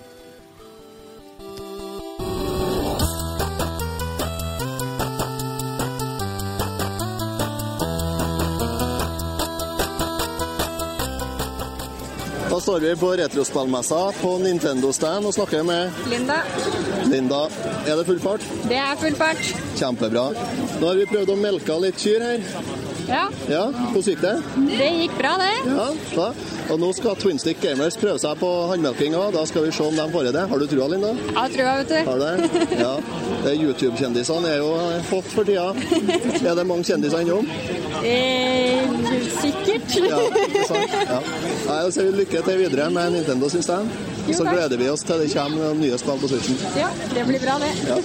Da 12.51 12.61
står 12.61 12.81
vi 12.81 12.97
på 12.97 13.11
retrospillmessa 13.17 14.01
på 14.21 14.31
Nintendo-stand 14.39 15.27
og 15.27 15.35
snakker 15.35 15.65
med 15.67 15.91
Linda. 16.11 16.37
Linda. 17.11 17.41
Er 17.89 17.97
det 17.99 18.05
full 18.07 18.21
fart? 18.23 18.45
Det 18.69 18.79
er 18.79 18.97
full 19.01 19.17
fart. 19.19 19.41
Kjempebra. 19.79 20.29
Nå 20.81 20.87
har 20.91 21.01
vi 21.01 21.07
prøvd 21.11 21.33
å 21.35 21.39
melke 21.41 21.79
litt 21.83 21.99
kyr 22.05 22.23
her. 22.29 22.45
Ja, 23.05 23.27
Ja, 23.51 23.65
hvordan 23.93 24.07
gikk 24.09 24.21
det? 24.23 24.35
det 24.79 24.87
gikk 24.97 25.17
bra, 25.19 25.35
det. 25.37 25.51
Ja, 25.69 25.89
da. 26.15 26.29
Og 26.73 26.79
nå 26.81 26.89
skal 26.97 27.19
Twinstick 27.21 27.59
Gamers 27.61 27.99
prøve 28.01 28.17
seg 28.23 28.39
på 28.41 28.49
håndmelkinga. 28.71 29.27
Da 29.35 29.43
skal 29.51 29.67
vi 29.67 29.75
se 29.77 29.85
om 29.85 29.97
de 29.99 30.07
får 30.15 30.31
det. 30.33 30.45
Har 30.49 30.59
du 30.63 30.67
trua, 30.71 30.87
Linda? 30.89 31.11
Har 31.37 31.53
trua, 31.53 31.75
vet 31.83 31.93
du. 31.93 31.99
Har 32.09 32.23
du 32.23 32.25
det? 32.25 32.79
Ja. 32.81 32.95
YouTube-kjendisene 33.65 34.55
er 34.55 34.63
jo 34.63 34.71
hot 35.11 35.29
for 35.35 35.45
tida. 35.45 35.67
Er 36.41 36.57
det 36.57 36.65
mange 36.71 36.87
kjendiser 36.89 37.21
innom? 37.27 37.45
Eh, 38.05 38.89
sikkert. 39.41 39.95
Ja, 39.97 40.19
ikke 40.45 40.65
sant? 40.69 40.97
Ja. 41.09 41.21
Nei, 41.65 42.11
lykke 42.19 42.43
til 42.45 42.59
videre 42.61 42.91
med 42.93 43.15
Nintendo 43.17 43.49
syns 43.49 43.71
jeg. 43.73 43.95
Og 44.25 44.35
så 44.37 44.45
gleder 44.45 44.81
vi 44.81 44.91
oss 44.93 45.05
til 45.09 45.23
det 45.25 45.31
kommer 45.33 45.71
noen 45.71 45.81
nye 45.81 46.01
spill 46.01 46.21
på 46.21 46.29
Switchen. 46.33 46.61
Ja, 46.77 46.91
det 47.15 47.25
blir 47.31 47.41
bra, 47.45 47.57
det. 47.63 47.73
Ja. 47.89 47.97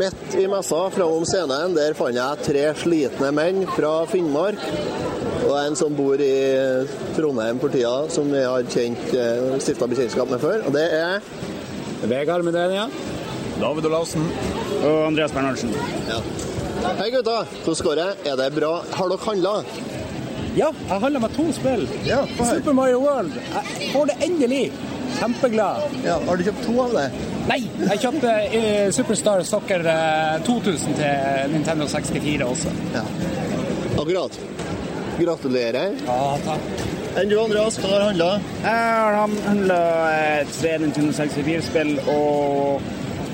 Midt 0.00 0.34
i 0.38 0.46
messa 0.48 0.84
framom 0.94 1.26
scenen 1.28 1.74
der 1.76 1.94
fant 1.98 2.16
jeg 2.16 2.44
tre 2.46 2.66
slitne 2.78 3.30
menn 3.36 3.62
fra 3.76 4.06
Finnmark. 4.10 4.62
Og 5.44 5.54
en 5.58 5.78
som 5.78 5.94
bor 5.96 6.20
i 6.22 6.34
Trondheim 7.16 7.58
for 7.62 7.74
tida, 7.74 7.94
som 8.12 8.30
vi 8.30 8.42
har 8.44 8.66
kjent, 8.70 9.14
eh, 9.14 9.58
stifta 9.62 9.88
bekjentskap 9.90 10.30
med 10.30 10.40
før. 10.42 10.66
Og 10.66 10.72
det 10.76 10.86
er 10.94 11.20
Vegard 12.02 12.44
Medenia. 12.44 12.88
David 13.60 13.86
Olavsen. 13.86 14.24
Og 14.84 15.06
Andreas 15.06 15.32
Bernhardsen. 15.32 15.74
ja. 16.08 16.20
Hei 16.96 17.10
gutta, 17.12 17.42
hvordan 17.64 17.84
går 17.84 17.96
det? 17.98 18.08
Er 18.30 18.36
det 18.40 18.46
bra? 18.56 18.70
Har 18.96 19.08
dere 19.12 19.18
handla? 19.26 19.50
Ja, 20.56 20.70
jeg 20.88 21.00
handla 21.02 21.20
med 21.20 21.34
to 21.36 21.44
spill. 21.52 21.82
Ja. 22.08 22.22
Super 22.38 22.72
Mario 22.72 23.02
World. 23.02 23.34
Jeg 23.36 23.90
får 23.92 24.06
det 24.08 24.16
endelig. 24.24 24.62
Kjempeglad. 25.18 25.82
Ja, 26.06 26.16
har 26.26 26.36
du 26.40 26.44
kjøpt 26.46 26.62
to 26.64 26.78
av 26.86 26.94
det? 26.96 27.04
Nei, 27.50 27.58
jeg 27.82 28.00
kjøpte 28.00 28.32
eh, 28.56 28.88
Superstar 28.96 29.42
Soccer 29.44 29.84
eh, 29.92 30.38
2000 30.46 30.96
til 31.02 31.52
Nintendo 31.52 31.88
64 31.90 32.46
også. 32.48 32.72
Ja. 32.94 33.04
Akkurat. 34.00 34.38
Gratulerer. 35.20 35.98
Ja, 36.06 36.18
takk. 36.46 36.84
Enn 37.18 37.26
du, 37.30 37.34
Andreas, 37.42 37.74
hva 37.82 37.88
har 37.90 38.02
du 38.02 38.06
handla? 38.06 38.26
Jeg 38.62 38.90
har 38.94 39.16
handla 39.48 39.78
tre 40.54 40.74
Nintendo 40.78 41.14
64-spill 41.16 41.96
og 42.12 42.84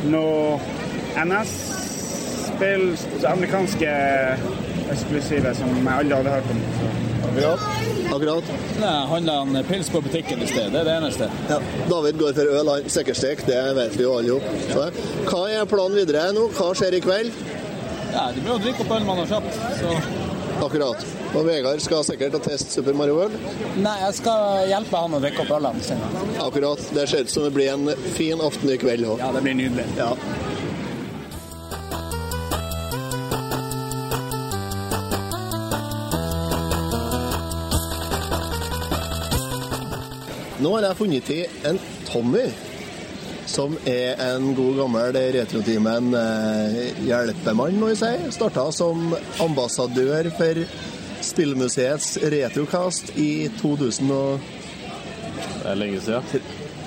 noe 0.09 0.57
NS-spill, 1.21 2.87
amerikanske 3.29 3.91
eksklusive 4.95 5.53
som 5.59 5.75
jeg 5.77 5.93
aldri 5.93 6.17
hadde 6.17 6.33
hørt 6.39 6.55
om. 6.55 6.63
Akkurat. 7.27 7.67
Akkurat. 8.17 8.51
Nei, 8.81 8.95
handla 9.11 9.35
en 9.45 9.61
pils 9.69 9.93
på 9.93 10.01
butikken 10.07 10.41
i 10.41 10.49
sted. 10.49 10.71
Det 10.73 10.81
er 10.81 10.89
det 10.89 10.97
eneste. 11.03 11.29
Ja. 11.51 11.61
David 11.91 12.21
går 12.23 12.33
for 12.39 12.55
øl, 12.57 12.73
han 12.73 12.89
sikkerstek. 12.97 13.45
Det 13.51 13.61
vet 13.77 13.99
vi 13.99 14.07
jo 14.07 14.17
alle 14.17 14.33
jo. 14.37 14.41
Hva 15.29 15.43
er 15.53 15.69
planen 15.69 16.01
videre 16.01 16.31
nå? 16.37 16.49
Hva 16.57 16.73
skjer 16.79 16.97
i 16.97 17.05
kveld? 17.05 17.45
Ja, 18.15 18.31
det 18.33 18.41
blir 18.41 18.57
å 18.57 18.61
drikke 18.63 18.87
opp 18.87 18.97
øl 18.97 19.09
man 19.11 19.21
har 19.21 19.33
kjøpt. 19.37 19.63
Så. 19.83 19.97
Akkurat. 20.65 21.09
Og 21.35 21.43
Vegard 21.47 21.81
skal 21.85 22.05
sikkert 22.07 22.37
teste 22.45 22.71
Super 22.71 22.95
Mario 22.97 23.19
World. 23.19 23.41
Nei, 23.83 23.97
jeg 24.05 24.19
skal 24.21 24.69
hjelpe 24.71 25.01
han 25.03 25.17
å 25.17 25.23
drikke 25.23 25.43
opp 25.45 25.57
ølene 25.59 25.85
sine. 25.85 26.11
Akkurat. 26.45 26.83
Det 26.97 27.09
ser 27.11 27.27
ut 27.27 27.33
som 27.33 27.49
det 27.49 27.55
blir 27.57 27.73
en 27.73 27.91
fin 28.17 28.41
aften 28.41 28.73
i 28.73 28.79
kveld 28.81 29.09
òg. 29.09 29.25
Ja, 29.25 29.33
det 29.35 29.43
blir 29.45 29.59
nydelig. 29.59 29.89
Ja. 29.99 30.15
Nå 40.57 40.71
har 40.73 40.87
jeg 40.89 40.97
funnet 40.99 41.29
i 41.35 41.43
en 41.69 41.77
Tommy. 42.09 42.47
som 43.47 43.77
er 43.87 44.19
en 44.21 44.51
god 44.57 44.75
gammel 44.81 45.17
Retrotimen 45.37 46.11
eh, 46.19 46.97
hjelpemann, 47.07 47.79
må 47.79 47.93
vi 47.93 47.99
si. 48.01 48.11
Starta 48.35 48.67
som 48.75 49.15
ambassadør 49.41 50.29
for 50.37 50.61
Spillmuseets 51.25 52.17
Retrocast 52.23 53.13
i 53.19 53.49
2014. 53.61 54.41
Det 55.37 55.71
er 55.73 55.79
lenge 55.81 56.01
siden. 56.01 56.23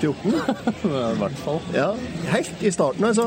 I 0.00 1.16
hvert 1.20 1.40
fall. 1.44 1.58
Ja, 1.76 1.90
helt 2.32 2.62
i 2.64 2.70
starten, 2.72 3.04
altså. 3.04 3.26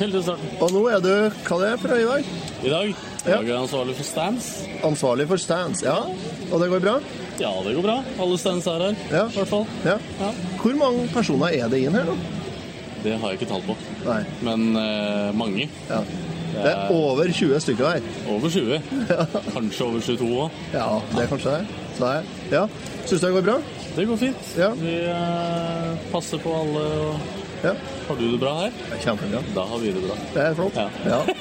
Helt 0.00 0.16
i 0.18 0.22
starten. 0.24 0.48
Og 0.64 0.72
nå 0.74 0.80
er 0.90 1.02
du 1.04 1.10
hva 1.46 1.58
det 1.60 1.68
er 1.70 1.78
for 1.78 1.94
i 1.94 2.06
dag? 2.08 2.30
I 2.66 2.72
dag 2.72 2.90
I 2.90 2.96
jeg 3.30 3.50
er 3.52 3.60
ansvarlig 3.60 3.94
for 3.98 4.08
stands. 4.08 4.48
Ansvarlig 4.86 5.26
for 5.30 5.38
stands, 5.40 5.84
ja. 5.86 5.98
Og 6.50 6.56
det 6.62 6.70
går 6.72 6.82
bra? 6.82 6.96
Ja, 7.40 7.52
det 7.64 7.76
går 7.76 7.84
bra. 7.86 7.98
Alle 8.20 8.38
stands 8.40 8.66
er 8.68 8.82
her, 8.88 8.96
Ja. 9.12 9.26
i 9.28 9.36
hvert 9.38 9.48
fall. 9.52 9.66
Ja. 9.86 9.98
Hvor 10.62 10.76
mange 10.80 11.06
personer 11.14 11.54
er 11.56 11.68
det 11.72 11.82
inn 11.84 11.94
her 11.96 12.08
nå? 12.10 12.16
Det 13.04 13.14
har 13.16 13.30
jeg 13.32 13.38
ikke 13.40 13.48
tall 13.52 13.62
på. 13.64 13.76
Nei. 14.04 14.18
Men 14.44 14.66
eh, 14.76 15.30
mange. 15.36 15.68
Ja. 15.88 16.02
Det 16.54 16.70
er 16.70 16.90
over 16.94 17.30
20 17.32 17.60
stykker 17.64 17.86
her. 17.94 18.00
Over 18.28 18.48
20. 18.50 18.80
Kanskje 19.54 19.84
over 19.86 20.00
22 20.06 20.30
òg. 20.44 20.50
Ja, 20.74 20.86
det 21.14 21.22
er 21.24 21.28
kanskje 21.30 21.50
det. 21.56 21.64
Så 21.96 22.00
det 22.04 22.10
er, 22.16 22.22
ja. 22.54 22.62
Syns 23.06 23.20
du 23.20 23.26
det 23.26 23.32
går 23.36 23.46
bra? 23.48 23.56
Det 23.96 24.06
går 24.08 24.16
fint. 24.20 24.50
Ja. 24.58 24.70
Vi 24.78 24.94
eh, 25.10 25.92
passer 26.12 26.38
på 26.42 26.54
alle. 26.62 26.82
og 27.04 27.14
Ja. 27.64 27.74
Har 28.08 28.16
du 28.16 28.24
det 28.32 28.40
bra 28.40 28.54
her? 28.62 28.72
Kjempebra. 29.04 29.42
Da 29.54 29.66
har 29.72 29.78
vi 29.82 29.92
det 29.92 30.02
bra. 30.06 30.16
Det 30.34 30.42
er 30.46 30.54
flott. 30.58 30.76
Ja. 30.80 30.88
Ja. 31.06 31.20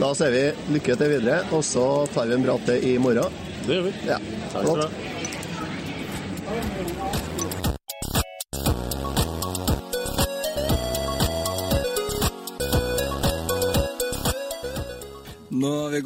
Da 0.00 0.14
sier 0.16 0.32
vi 0.32 0.42
lykke 0.72 0.94
til 0.96 1.10
videre, 1.12 1.42
og 1.52 1.60
så 1.66 1.82
tar 2.14 2.24
vi 2.30 2.38
en 2.38 2.44
prat 2.46 2.62
til 2.64 2.86
i 2.88 2.94
morgen. 3.04 3.34
Det 3.66 3.74
gjør 3.74 3.84
vi. 3.84 3.92
Ja, 4.08 4.16
Takk 4.54 4.64
skal 4.64 4.80
du 4.80 4.84
ha. 4.86 4.90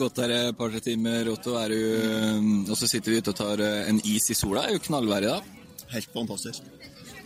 Gått 0.00 0.20
her 0.22 0.32
et 0.34 0.56
par-tre 0.58 0.80
timer, 0.84 1.28
Otto. 1.32 1.56
Du, 1.70 1.78
um, 2.38 2.48
og 2.68 2.76
så 2.78 2.88
sitter 2.90 3.14
vi 3.14 3.20
ute 3.22 3.32
og 3.34 3.38
tar 3.38 3.62
uh, 3.62 3.88
en 3.88 4.00
is 4.04 4.30
i 4.30 4.36
sola. 4.38 4.64
Det 4.64 4.74
er 4.74 4.78
jo 4.78 4.84
knallvær 4.88 5.26
i 5.26 5.30
dag. 5.30 5.52
Helt 5.94 6.10
fantastisk. 6.14 6.66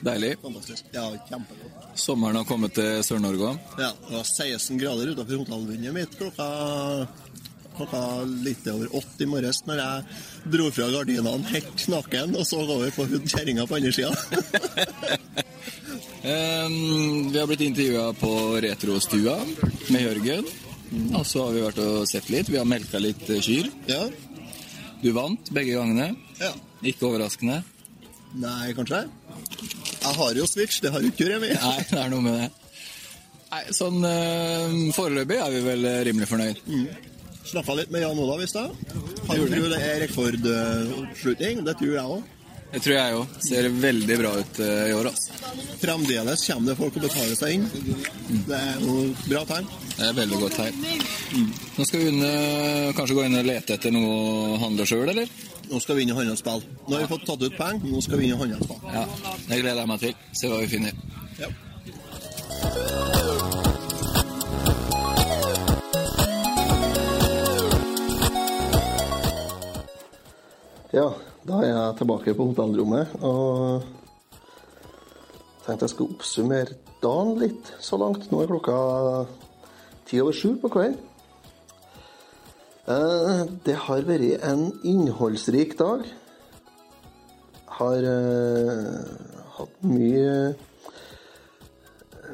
Deilig. 0.05 0.37
Fantastisk. 0.43 0.91
Ja, 0.95 1.09
kjempegodt. 1.29 1.79
Sommeren 1.99 2.39
har 2.39 2.47
kommet 2.47 2.77
til 2.79 3.01
Sør-Norge 3.03 3.51
òg. 3.53 3.73
Ja, 3.83 3.91
det 4.07 4.15
var 4.15 4.29
16 4.29 4.79
grader 4.79 5.11
utenfor 5.11 5.43
hotellvinduet 5.43 5.97
mitt 5.97 6.15
klokka, 6.21 6.47
klokka 7.79 8.03
litt 8.47 8.69
over 8.71 8.95
åtte 9.01 9.27
i 9.27 9.31
morges 9.31 9.65
når 9.67 9.83
jeg 9.83 10.53
dro 10.55 10.69
fra 10.77 10.87
gardinene 10.95 11.51
helt 11.51 11.89
naken 11.91 12.39
og 12.39 12.47
så 12.47 12.63
over 12.63 12.95
på 12.95 13.09
kjerringa 13.25 13.67
på 13.67 13.81
andre 13.81 13.95
sida. 13.99 14.15
Um, 16.19 17.31
vi 17.33 17.39
har 17.39 17.47
blitt 17.47 17.63
intervjua 17.63 18.11
på 18.19 18.31
Retrostua 18.61 19.37
med 19.89 20.03
Jørgen. 20.03 20.49
Og 21.19 21.25
så 21.27 21.45
har 21.45 21.53
vi 21.57 21.65
vært 21.65 21.81
og 21.85 22.07
sett 22.09 22.31
litt. 22.33 22.49
Vi 22.53 22.59
har 22.61 22.69
melka 22.69 23.01
litt 23.03 23.25
eh, 23.29 23.43
kyr. 23.45 23.69
Ja. 23.91 24.05
Du 25.03 25.11
vant 25.17 25.51
begge 25.55 25.77
gangene. 25.79 26.15
ja. 26.41 26.55
Ikke 26.87 27.09
overraskende. 27.09 27.57
Nei, 28.39 28.71
kanskje? 28.77 29.01
Jeg 29.99 30.15
har 30.15 30.37
jo 30.39 30.45
Switch, 30.47 30.79
det 30.85 30.93
har 30.95 31.03
jo 31.03 31.11
ikke 31.11 31.27
Remi. 31.27 31.49
Nei, 31.59 31.79
det 31.91 31.99
er 31.99 32.13
noe 32.13 32.23
med 32.23 32.37
det. 32.39 32.49
Nei, 33.49 33.63
sånn 33.75 33.99
uh, 34.05 34.77
Foreløpig 34.95 35.39
er 35.41 35.55
vi 35.57 35.63
vel 35.65 35.89
eh, 35.89 36.03
rimelig 36.07 36.29
fornøyd. 36.31 36.61
Snakka 37.49 37.75
litt 37.79 37.91
med 37.91 38.05
Jan 38.05 38.21
Olav 38.21 38.43
i 38.45 38.49
stad. 38.51 38.75
Han 39.27 39.43
tror 39.49 39.69
det 39.73 39.81
er 39.81 40.03
rekordoppslutning. 40.05 41.65
Det 41.67 41.75
tror 41.81 41.95
jeg 41.97 42.15
òg. 42.19 42.35
Det 42.69 42.83
tror 42.85 42.95
jeg 42.95 43.17
òg. 43.17 43.37
Ser 43.47 43.67
veldig 43.81 44.17
bra 44.21 44.31
ut 44.37 44.59
eh, 44.61 44.91
i 44.91 44.95
år, 44.97 45.09
altså. 45.09 45.53
Fremdeles 45.81 46.43
kommer 46.45 46.73
det 46.73 46.77
folk 46.77 46.99
og 46.99 47.05
betaler 47.07 47.39
seg 47.39 47.55
inn. 47.57 47.69
Det 48.45 48.59
er 48.59 48.83
jo 48.85 48.97
bra 49.25 49.45
tegn. 49.49 49.71
Det 49.95 50.09
er 50.09 50.19
veldig 50.19 50.41
godt 50.43 50.59
tegn. 50.59 50.75
Nå 51.79 51.87
skal 51.89 52.05
vi 52.05 52.33
kanskje 52.99 53.17
gå 53.17 53.25
inn 53.25 53.39
og 53.41 53.49
lete 53.49 53.79
etter 53.79 53.95
noe 53.95 54.11
å 54.13 54.59
handle 54.61 54.89
sjøl, 54.89 55.09
eller? 55.15 55.33
Nå 55.69 55.81
skal 55.85 55.97
vi 55.97 56.05
inn 56.05 56.13
i 56.13 56.37
spille. 56.37 56.77
Nå 56.89 56.97
har 56.97 57.07
vi 57.07 57.13
fått 57.15 57.25
tatt 57.29 57.43
ut 57.45 57.57
penger, 57.57 57.89
nå 57.89 58.05
skal 58.05 58.21
vi 58.21 58.29
inn 58.29 58.37
i 58.37 58.61
spille. 58.61 58.93
Ja, 58.93 59.07
det 59.49 59.63
gleder 59.63 59.83
jeg 59.83 59.91
meg 59.95 60.05
til. 60.05 60.15
Se 60.37 60.53
hva 60.53 60.61
vi 60.61 60.69
finner. 60.77 60.93
Ja. 61.39 61.49
Ja, 70.89 71.11
da 71.49 71.63
er 71.65 71.71
jeg 71.73 71.97
tilbake 72.01 72.35
på 72.37 72.47
hotellrommet 72.51 73.15
og 73.25 73.85
tenkte 75.65 75.87
jeg 75.87 75.93
skulle 75.95 76.17
oppsummere 76.17 76.77
dagen 77.03 77.37
litt 77.41 77.71
så 77.85 77.99
langt. 78.01 78.27
Nå 78.31 78.43
er 78.43 78.51
klokka 78.51 78.77
ti 80.09 80.21
over 80.23 80.37
sju 80.37 80.57
på 80.61 80.71
kvelden. 80.73 80.99
Eh, 82.89 83.45
Det 83.65 83.77
har 83.77 84.07
vært 84.09 84.45
en 84.49 84.73
innholdsrik 84.83 85.77
dag. 85.79 86.07
Har 87.79 88.09
eh, 88.13 88.97
hatt 89.59 89.85
mye 89.85 90.55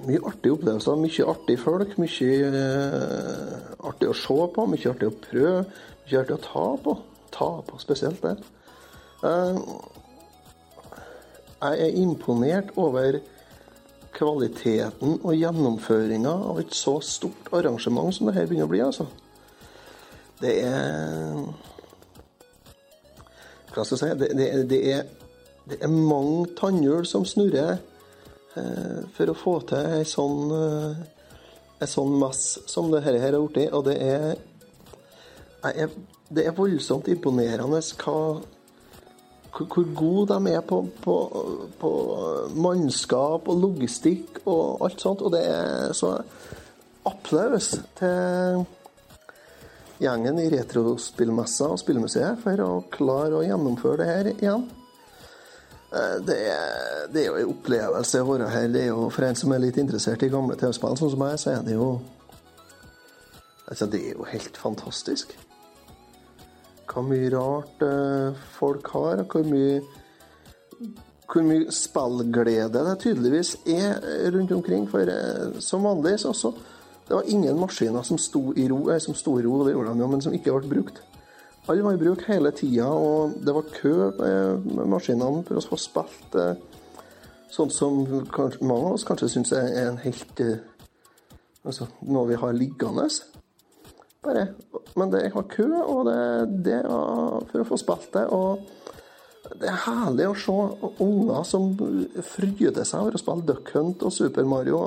mye 0.04 0.20
artige 0.26 0.52
opplevelser, 0.52 0.98
mye 1.00 1.26
artige 1.30 1.60
folk, 1.62 1.94
mye 1.98 2.50
eh, 2.50 3.54
artig 3.88 4.10
å 4.10 4.16
se 4.16 4.38
på, 4.54 4.66
mye 4.68 4.90
artig 4.90 5.10
å 5.10 5.16
prøve, 5.26 5.64
mye 6.04 6.20
artig 6.20 6.36
å 6.38 6.44
ta 6.44 6.66
på. 6.84 6.96
Ta 7.34 7.50
på 7.66 7.78
spesielt 7.82 8.22
der. 8.22 8.42
Eh, 9.24 9.58
jeg 11.64 11.80
er 11.80 11.96
imponert 11.96 12.74
over 12.76 13.18
kvaliteten 14.14 15.16
og 15.24 15.32
gjennomføringa 15.34 16.32
av 16.50 16.60
et 16.60 16.74
så 16.76 16.98
stort 17.02 17.48
arrangement 17.56 18.12
som 18.14 18.28
det 18.28 18.36
her 18.36 18.48
begynner 18.50 18.68
å 18.68 18.72
bli, 18.72 18.82
altså. 18.84 19.08
Det 20.42 20.58
er 20.66 21.40
Hva 23.74 23.82
skal 23.82 23.96
jeg 23.96 24.02
si? 24.02 24.10
Det, 24.20 24.28
det, 24.38 24.48
det, 24.70 24.80
er, 24.92 25.06
det 25.66 25.80
er 25.82 25.90
mange 25.90 26.52
tannhjul 26.58 27.06
som 27.08 27.24
snurrer 27.26 27.78
eh, 28.54 29.00
for 29.16 29.32
å 29.32 29.38
få 29.38 29.54
til 29.70 29.96
ei 29.98 30.04
sånn 30.06 30.52
eh, 30.54 31.00
sånn 31.90 32.14
mess 32.20 32.44
som 32.70 32.92
det 32.92 33.02
her 33.04 33.18
har 33.20 33.38
blitt. 33.40 33.72
Og 33.74 33.86
det 33.88 33.96
er, 34.00 34.34
jeg 35.64 35.88
er 35.88 35.96
Det 36.34 36.46
er 36.48 36.54
voldsomt 36.56 37.08
imponerende 37.12 37.78
hva 38.00 38.40
hvor, 39.54 39.94
gode 39.94 40.34
de 40.34 40.54
er 40.54 40.62
på, 40.66 40.80
på, 41.02 41.16
på 41.80 41.90
mannskap 42.58 43.48
og 43.48 43.60
logistikk 43.62 44.42
og 44.44 44.82
alt 44.86 45.00
sånt. 45.00 45.22
Og 45.22 45.32
det 45.34 45.44
er 45.46 45.92
så 45.96 46.16
applaus 47.06 47.74
til 47.98 48.64
gjengen 50.02 50.40
i 50.42 50.48
Retrospillmessa 50.52 51.70
og 51.70 51.78
Spillmuseet 51.80 52.40
for 52.42 52.64
å 52.64 52.70
klare 52.92 53.38
å 53.38 53.44
gjennomføre 53.46 54.00
det 54.02 54.08
her 54.10 54.32
igjen. 54.32 54.66
Eh, 55.94 56.16
Det 56.26 56.40
er, 56.50 57.06
det 57.12 57.22
er 57.22 57.30
jo 57.30 57.38
en 57.38 57.54
opplevelse 57.54 58.22
å 58.24 58.28
være 58.32 58.50
her. 58.50 58.68
Det 58.74 58.82
er 58.82 58.90
jo, 58.90 59.08
for 59.14 59.28
en 59.28 59.38
som 59.38 59.54
er 59.54 59.62
litt 59.62 59.78
interessert 59.78 60.26
i 60.26 60.32
gamle 60.32 60.58
TV-spill, 60.58 60.98
sånn 60.98 61.14
som 61.14 61.22
meg, 61.22 61.38
så 61.38 61.54
er 61.54 61.64
det 61.66 61.78
jo 61.78 61.94
Altså, 63.64 63.86
det 63.88 64.02
er 64.04 64.10
jo 64.12 64.26
helt 64.28 64.58
fantastisk. 64.60 65.30
Hvor 66.94 67.02
mye 67.02 67.30
rart 67.34 67.82
eh, 67.82 68.42
folk 68.54 68.88
har, 68.94 69.24
og 69.24 69.34
hvor 69.34 69.46
mye 69.50 69.82
hvor 71.24 71.42
mye 71.42 71.72
spillglede 71.72 72.82
det 72.84 72.98
tydeligvis 73.02 73.56
er 73.66 73.98
rundt 74.34 74.52
omkring. 74.52 74.86
For 74.90 75.10
eh, 75.10 75.58
som 75.60 75.84
vanlig 75.84 76.20
så 76.22 76.30
også 76.30 76.52
det 77.04 77.16
var 77.16 77.26
ingen 77.28 77.58
maskiner 77.60 78.02
som 78.02 78.18
sto 78.18 78.52
i 78.56 78.68
ro, 78.68 78.86
eh, 78.90 79.00
som 79.02 79.14
sto 79.14 79.34
i 79.38 79.42
ro 79.44 79.64
det 79.64 79.74
gjorde 79.74 79.92
de 79.92 80.04
jo, 80.04 80.08
men 80.12 80.22
som 80.22 80.36
ikke 80.36 80.54
ble 80.60 80.76
brukt. 80.76 81.02
Alle 81.68 81.84
var 81.84 81.96
i 81.96 82.00
bruk 82.00 82.22
hele 82.28 82.50
tida, 82.52 82.86
og 82.92 83.38
det 83.40 83.54
var 83.56 83.70
kø 83.72 83.92
eh, 84.12 84.64
med 84.68 84.88
maskinene 84.92 85.44
for 85.48 85.56
å 85.56 85.64
få 85.64 85.78
spilt 85.80 86.36
eh, 86.36 86.58
sånt 87.52 87.72
som 87.72 88.02
mange 88.04 88.80
av 88.82 88.96
oss 88.98 89.06
kanskje 89.08 89.30
syns 89.32 89.54
er 89.56 89.70
en 89.86 90.00
helt 90.04 90.44
eh, 90.44 90.60
Altså 91.64 91.86
noe 92.04 92.28
vi 92.28 92.36
har 92.36 92.52
liggende. 92.52 93.06
Bare. 94.24 94.46
Men 94.96 95.10
det 95.12 95.26
var 95.34 95.48
kø, 95.50 95.68
og 95.82 96.06
det, 96.08 96.20
det 96.64 96.80
var 96.86 97.44
for 97.50 97.62
å 97.62 97.68
få 97.68 97.78
spilt 97.80 98.08
det. 98.14 98.24
Og 98.32 98.64
det 99.60 99.68
er 99.68 99.82
herlig 99.84 100.30
å 100.30 100.38
se 100.38 100.56
unger 101.04 101.44
som 101.48 101.68
fryder 102.30 102.86
seg 102.88 103.04
over 103.04 103.18
å 103.18 103.20
spille 103.20 103.48
Duck 103.50 103.74
Hunt 103.76 104.06
og 104.06 104.14
Super 104.14 104.48
Mario. 104.48 104.80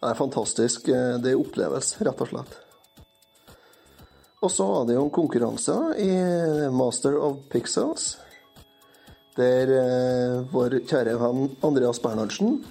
Det 0.00 0.08
er 0.08 0.18
fantastisk. 0.18 0.88
Det 0.88 1.34
er 1.34 1.40
opplevelse, 1.40 2.00
rett 2.06 2.24
og 2.24 2.32
slett. 2.32 2.58
Og 4.40 4.48
så 4.48 4.64
var 4.64 4.86
det 4.88 4.96
jo 4.96 5.04
en 5.04 5.12
konkurranse 5.12 5.76
i 6.00 6.12
Master 6.72 7.18
of 7.20 7.42
Pixels, 7.52 8.14
der 9.36 9.72
eh, 9.76 10.38
vår 10.48 10.78
kjære 10.88 11.18
venn 11.20 11.50
Andreas 11.64 12.00
Bernhardsen 12.00 12.62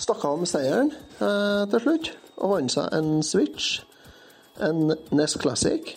stakk 0.00 0.24
av 0.28 0.40
med 0.42 0.50
seieren 0.50 0.92
eh, 0.92 1.64
til 1.72 1.80
slutt, 1.80 2.10
og 2.42 2.52
vant 2.52 2.74
seg 2.74 2.92
en 2.96 3.10
Switch, 3.24 3.80
en 4.62 4.94
NES 5.10 5.36
Classic, 5.40 5.96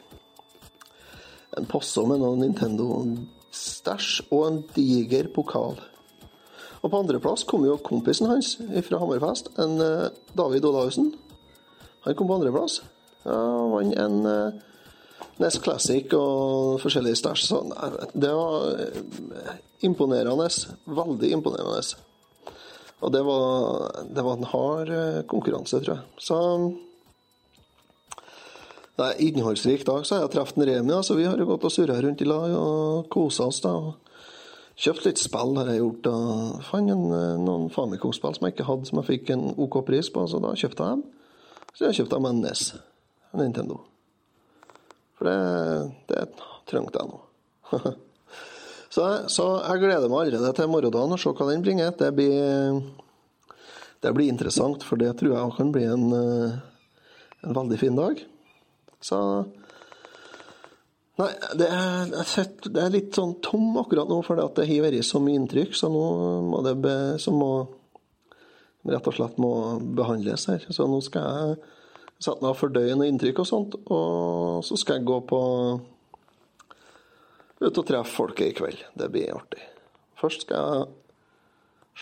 en 1.58 1.68
Posso 1.70 2.06
med 2.10 2.22
noen 2.22 2.42
Nintendo-stæsj 2.46 4.28
og 4.30 4.44
en 4.48 4.60
diger 4.76 5.30
pokal. 5.34 5.78
Og 6.84 6.92
på 6.92 7.00
andreplass 7.02 7.46
kom 7.48 7.66
jo 7.66 7.80
kompisen 7.84 8.30
hans 8.30 8.56
fra 8.86 9.02
Hammerfest, 9.02 9.52
en 9.62 9.82
eh, 9.82 10.10
David 10.38 10.66
Olaussen. 10.70 11.12
Han 12.06 12.16
kom 12.16 12.30
på 12.30 12.38
andreplass. 12.38 12.82
Ja, 13.26 13.38
vant 13.74 13.98
en 13.98 14.20
eh, 14.30 14.60
Nes 15.42 15.58
Classic 15.62 16.14
og 16.18 16.78
forskjellige 16.82 17.20
stæsj. 17.20 17.46
Så 17.50 17.64
det 18.14 18.34
var 18.34 18.84
eh, 18.86 19.56
imponerende. 19.86 20.50
Veldig 20.86 21.32
imponerende. 21.34 21.82
Og 23.02 23.14
det 23.14 23.22
var, 23.26 24.06
det 24.10 24.24
var 24.26 24.38
en 24.38 24.52
hard 24.54 24.94
konkurranse, 25.30 25.82
tror 25.82 25.98
jeg. 25.98 26.06
Så 26.18 26.38
det 28.98 29.06
er 29.06 29.20
innholdsrik 29.28 29.86
dag. 29.86 30.06
Så 30.06 30.18
jeg 30.18 30.34
en 30.34 30.66
Remi, 30.66 30.94
så 31.06 31.16
vi 31.18 31.28
har 31.28 31.38
jo 31.38 31.46
gått 31.46 31.66
og 31.68 31.74
surra 31.74 32.00
rundt 32.02 32.22
i 32.22 32.26
lag 32.26 32.54
og 32.58 33.10
kosa 33.14 33.46
oss. 33.52 33.62
da. 33.62 33.94
Kjøpt 34.78 35.06
litt 35.06 35.22
spill 35.22 35.54
har 35.58 35.70
jeg 35.70 35.82
gjort. 35.84 36.10
og 36.10 36.64
Fant 36.66 36.90
eh, 36.90 37.36
noen 37.42 37.70
Famicom-spill 37.74 38.34
som 38.38 38.48
jeg 38.48 38.56
ikke 38.56 38.68
hadde, 38.68 38.90
som 38.90 39.02
jeg 39.02 39.10
fikk 39.12 39.30
en 39.34 39.52
OK 39.58 39.80
pris 39.86 40.10
på, 40.14 40.26
så 40.30 40.42
da 40.42 40.56
kjøpte 40.58 40.86
jeg 40.86 40.98
dem. 40.98 41.06
Så 41.74 41.86
jeg 41.86 42.00
kjøpte 42.00 42.20
meg 42.22 42.34
en 42.34 42.44
NES, 42.46 42.64
en 43.34 43.44
Nintendo. 43.44 43.80
For 45.18 45.30
det, 45.30 45.38
det 46.10 46.24
trengte 46.70 47.02
jeg 47.02 47.10
nå. 47.10 47.20
så, 48.94 49.02
jeg, 49.02 49.20
så 49.34 49.46
jeg 49.62 49.84
gleder 49.84 50.10
meg 50.10 50.24
allerede 50.24 50.54
til 50.58 50.72
morgendagen 50.74 51.14
og 51.14 51.22
se 51.22 51.34
hva 51.38 51.50
den 51.52 51.66
bringer. 51.66 51.94
Det 51.98 52.10
blir, 52.18 52.82
det 54.06 54.14
blir 54.18 54.34
interessant, 54.34 54.86
for 54.86 55.02
det 55.02 55.14
tror 55.22 55.36
jeg 55.36 55.58
kan 55.60 55.74
bli 55.74 55.86
en, 55.86 56.10
eh, 56.18 56.58
en 57.46 57.62
veldig 57.62 57.82
fin 57.82 58.02
dag. 58.02 58.26
Så 59.04 59.20
Nei, 61.18 61.32
det 61.58 61.66
er, 61.74 62.12
sitter- 62.30 62.70
det 62.70 62.82
er 62.84 62.92
litt 62.94 63.16
sånn 63.18 63.40
tom 63.42 63.72
akkurat 63.82 64.06
nå, 64.06 64.20
for 64.22 64.38
det 64.38 64.44
har 64.70 64.84
vært 64.86 65.06
så 65.08 65.18
mye 65.18 65.40
inntrykk, 65.40 65.74
så 65.74 65.90
nå 65.90 66.04
må 66.46 66.60
det 66.62 66.76
be, 66.84 66.94
må 67.34 67.50
rett 68.86 69.10
og 69.10 69.16
slett 69.18 69.40
må 69.42 69.50
behandles 69.98 70.46
her. 70.52 70.68
Så 70.70 70.86
nå 70.86 71.00
skal 71.02 71.26
jeg 71.26 71.58
sette 72.22 72.38
meg 72.44 72.52
og 72.52 72.60
fordøye 72.60 72.94
noe 73.00 73.10
inntrykk 73.10 73.42
og 73.42 73.50
sånt, 73.50 73.80
og 73.90 74.62
så 74.68 74.78
skal 74.78 75.00
jeg 75.00 75.10
gå 75.10 75.18
på 75.34 75.42
ut 77.66 77.82
og 77.82 77.86
treffe 77.90 78.14
folket 78.14 78.52
i 78.52 78.56
kveld. 78.62 78.86
Det 78.94 79.10
blir 79.10 79.34
artig. 79.34 79.64
Først 80.22 80.46
skal 80.46 80.70
jeg 80.70 80.88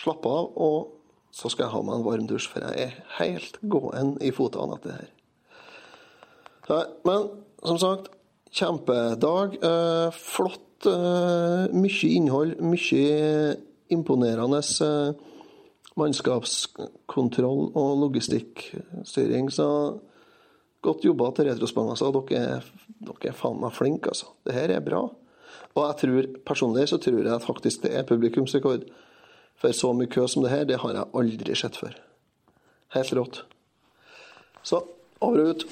slappe 0.04 0.28
av, 0.28 0.52
og 0.60 1.32
så 1.32 1.48
skal 1.52 1.70
jeg 1.70 1.72
ha 1.78 1.84
meg 1.88 1.98
en 1.98 2.06
varm 2.06 2.28
dusj, 2.28 2.52
for 2.52 2.68
jeg 2.68 2.90
er 2.90 3.00
helt 3.16 3.56
gåen 3.64 4.18
i 4.20 4.32
fotene 4.36 4.76
etter 4.76 4.92
det 4.92 5.00
her. 5.00 5.15
Nei, 6.68 6.82
men 7.06 7.28
som 7.62 7.78
sagt, 7.78 8.10
kjempedag. 8.56 9.56
Eh, 9.62 10.10
flott. 10.16 10.62
Eh, 10.86 11.66
mye 11.72 12.08
innhold. 12.12 12.58
Mye 12.60 13.56
imponerende 13.94 14.60
eh, 14.84 15.12
mannskapskontroll 15.96 17.70
og 17.78 17.92
logistikkstyring. 18.02 19.50
Så 19.54 19.68
godt 20.84 21.04
jobba 21.06 21.30
til 21.34 21.48
Retrospannmessa. 21.50 22.10
Dere, 22.12 22.42
er- 22.58 22.72
dere 23.06 23.30
er 23.30 23.38
faen 23.38 23.60
meg 23.62 23.72
flinke, 23.74 24.12
altså. 24.12 24.26
Det 24.44 24.54
her 24.54 24.74
er 24.76 24.84
bra. 24.84 25.04
Og 25.76 25.82
jeg 25.84 25.96
tror, 26.02 26.28
personlig 26.46 26.88
så 26.88 26.98
tror 27.02 27.18
jeg 27.22 27.32
at 27.34 27.44
faktisk 27.44 27.82
det 27.82 27.94
er 27.94 28.06
publikumsrekord. 28.08 28.86
For 29.60 29.72
så 29.72 29.92
mye 29.96 30.08
kø 30.12 30.26
som 30.28 30.42
det 30.44 30.50
her, 30.52 30.64
det 30.68 30.78
har 30.82 30.92
jeg 30.92 31.10
aldri 31.16 31.54
sett 31.56 31.76
før. 31.80 31.94
Helt 32.94 33.12
rått. 33.16 33.42
Så 34.62 34.82
over 35.20 35.40
og 35.40 35.48
ut. 35.54 35.64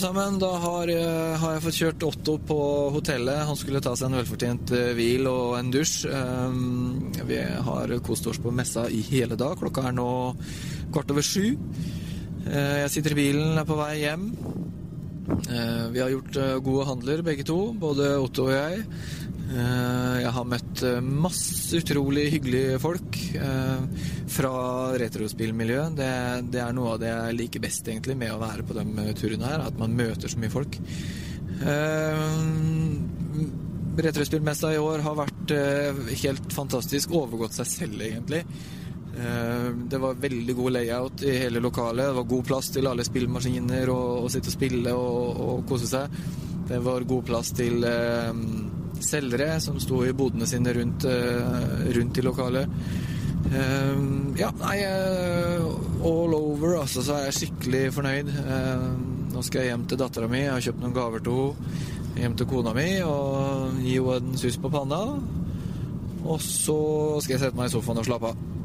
Sammen. 0.00 0.38
Da 0.40 0.48
har, 0.62 0.86
jeg- 0.88 1.36
har 1.40 1.52
jeg 1.54 1.62
fått 1.62 1.78
kjørt 1.80 2.02
Otto 2.08 2.38
på 2.38 2.58
hotellet. 2.94 3.46
Han 3.46 3.56
skulle 3.56 3.80
ta 3.84 3.92
seg 3.96 4.08
en 4.10 4.18
velfortjent 4.20 4.72
eh, 4.76 4.92
hvil 4.96 5.26
og 5.30 5.58
en 5.58 5.70
dusj. 5.70 6.06
Um, 6.10 7.12
Vi 7.26 7.36
har 7.38 7.92
kost 8.02 8.26
oss 8.26 8.38
på 8.38 8.52
messa 8.52 8.88
i 8.90 9.00
hele 9.10 9.36
dag. 9.36 9.56
Klokka 9.60 9.88
er 9.88 9.92
nå 9.96 10.08
kvart 10.92 11.10
over 11.10 11.22
sju. 11.22 11.56
Eh, 12.46 12.80
Jeg 12.82 12.90
sitter 12.90 13.12
i 13.12 13.20
bilen, 13.20 13.58
er 13.58 13.64
på 13.68 13.76
vei 13.78 14.00
hjem. 14.02 14.30
Eh, 15.48 15.88
Vi 15.92 16.00
har 16.00 16.10
gjort 16.10 16.36
eh, 16.36 16.58
gode 16.60 16.86
handler, 16.86 17.22
begge 17.22 17.44
to, 17.46 17.72
både 17.74 18.16
Otto 18.20 18.48
og 18.48 18.52
jeg. 18.56 18.84
Eh, 19.50 20.16
Jeg 20.22 20.30
har 20.36 20.46
møtt 20.46 20.82
eh, 20.86 21.00
masse 21.02 21.80
utrolig 21.80 22.28
hyggelige 22.36 22.78
folk 22.82 23.16
eh, 23.34 24.04
fra 24.30 24.52
retrospillmiljøet. 25.00 25.96
Det, 25.98 26.10
det 26.54 26.60
er 26.62 26.76
noe 26.76 26.94
av 26.94 27.00
det 27.02 27.10
jeg 27.10 27.38
liker 27.38 27.64
best 27.64 27.90
egentlig 27.90 28.14
med 28.20 28.34
å 28.34 28.40
være 28.42 28.66
på 28.68 28.76
de 28.78 29.08
turene 29.18 29.50
her, 29.50 29.64
at 29.66 29.80
man 29.80 29.96
møter 29.98 30.30
så 30.30 30.38
mye 30.38 30.52
folk. 30.54 30.78
Retrospillmessa 34.00 34.70
i 34.72 34.78
år 34.80 35.02
har 35.04 35.18
vært 35.18 35.52
helt 36.22 36.54
fantastisk, 36.54 37.10
overgått 37.18 37.58
seg 37.58 37.68
selv 37.68 38.04
egentlig. 38.06 38.44
Det 39.10 39.98
var 40.00 40.22
veldig 40.22 40.54
god 40.56 40.76
layout 40.78 41.24
i 41.26 41.34
hele 41.42 41.60
lokalet. 41.60 42.06
Det 42.06 42.16
var 42.22 42.28
god 42.30 42.46
plass 42.48 42.70
til 42.72 42.88
alle 42.88 43.04
spillmaskiner 43.04 43.92
og 43.92 44.30
sitte 44.32 44.48
og 44.48 44.56
spille 44.56 44.94
og, 44.96 45.42
og 45.44 45.66
kose 45.68 45.90
seg. 45.90 46.20
Det 46.70 46.80
var 46.86 47.04
god 47.10 47.26
plass 47.28 47.52
til 47.58 47.84
selgere 49.04 49.54
som 49.62 49.78
sto 49.82 50.02
i 50.06 50.14
bodene 50.16 50.48
sine 50.48 50.74
rundt, 50.76 51.04
eh, 51.04 51.86
rundt 51.96 52.18
i 52.18 52.24
lokalet. 52.24 52.68
Eh, 53.50 53.96
ja, 54.38 54.50
nei 54.60 54.76
eh, 54.84 55.64
All 56.06 56.34
over, 56.36 56.78
altså, 56.80 57.02
så 57.02 57.16
er 57.16 57.28
jeg 57.28 57.38
skikkelig 57.38 57.82
fornøyd. 57.92 58.30
Nå 59.34 59.42
skal 59.44 59.62
jeg 59.62 59.74
hjem 59.74 59.88
til 59.88 60.00
dattera 60.00 60.28
mi. 60.30 60.44
Jeg 60.46 60.54
har 60.54 60.64
kjøpt 60.64 60.84
noen 60.84 60.96
gaver 60.96 61.24
til 61.24 61.40
henne. 61.42 61.88
Hjem 62.20 62.32
til 62.36 62.48
kona 62.50 62.72
mi 62.74 62.88
og 63.06 63.76
gi 63.84 63.98
henne 64.00 64.32
en 64.32 64.40
sus 64.40 64.56
på 64.60 64.70
panna. 64.72 65.02
Og 66.24 66.40
så 66.44 66.78
skal 67.20 67.36
jeg 67.36 67.42
sette 67.44 67.60
meg 67.60 67.68
i 67.68 67.74
sofaen 67.74 68.00
og 68.00 68.08
slappe 68.08 68.32
av. 68.32 68.59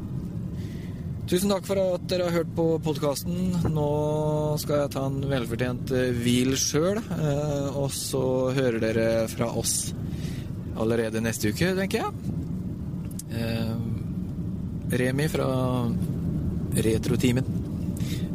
Tusen 1.26 1.50
takk 1.50 1.64
for 1.66 1.80
at 1.82 2.04
dere 2.06 2.28
har 2.28 2.36
hørt 2.38 2.50
på 2.54 2.64
podkasten. 2.86 3.56
Nå 3.74 3.86
skal 4.62 4.84
jeg 4.84 4.92
ta 4.94 5.06
en 5.08 5.24
velfortjent 5.26 5.90
eh, 5.90 6.12
hvil 6.14 6.54
sjøl, 6.60 7.00
og 7.74 7.88
så 7.90 8.22
hører 8.54 8.78
dere 8.84 9.06
fra 9.32 9.50
oss 9.58 9.90
allerede 10.78 11.22
neste 11.24 11.50
uke, 11.50 11.72
tenker 11.74 12.04
jeg. 12.04 12.36
Eh, 13.36 13.74
Remi 15.02 15.26
fra 15.28 15.48
Retrotimen. 16.86 17.50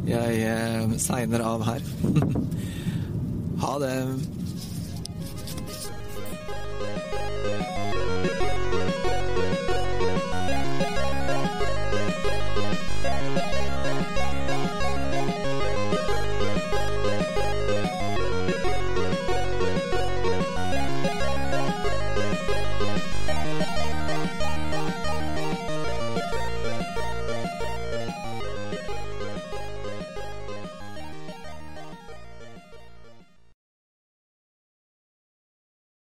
Jeg 0.06 0.44
eh, 0.50 0.94
segner 1.00 1.46
av 1.46 1.64
her. 1.66 1.88
ha 3.64 3.74
det. 3.82 3.96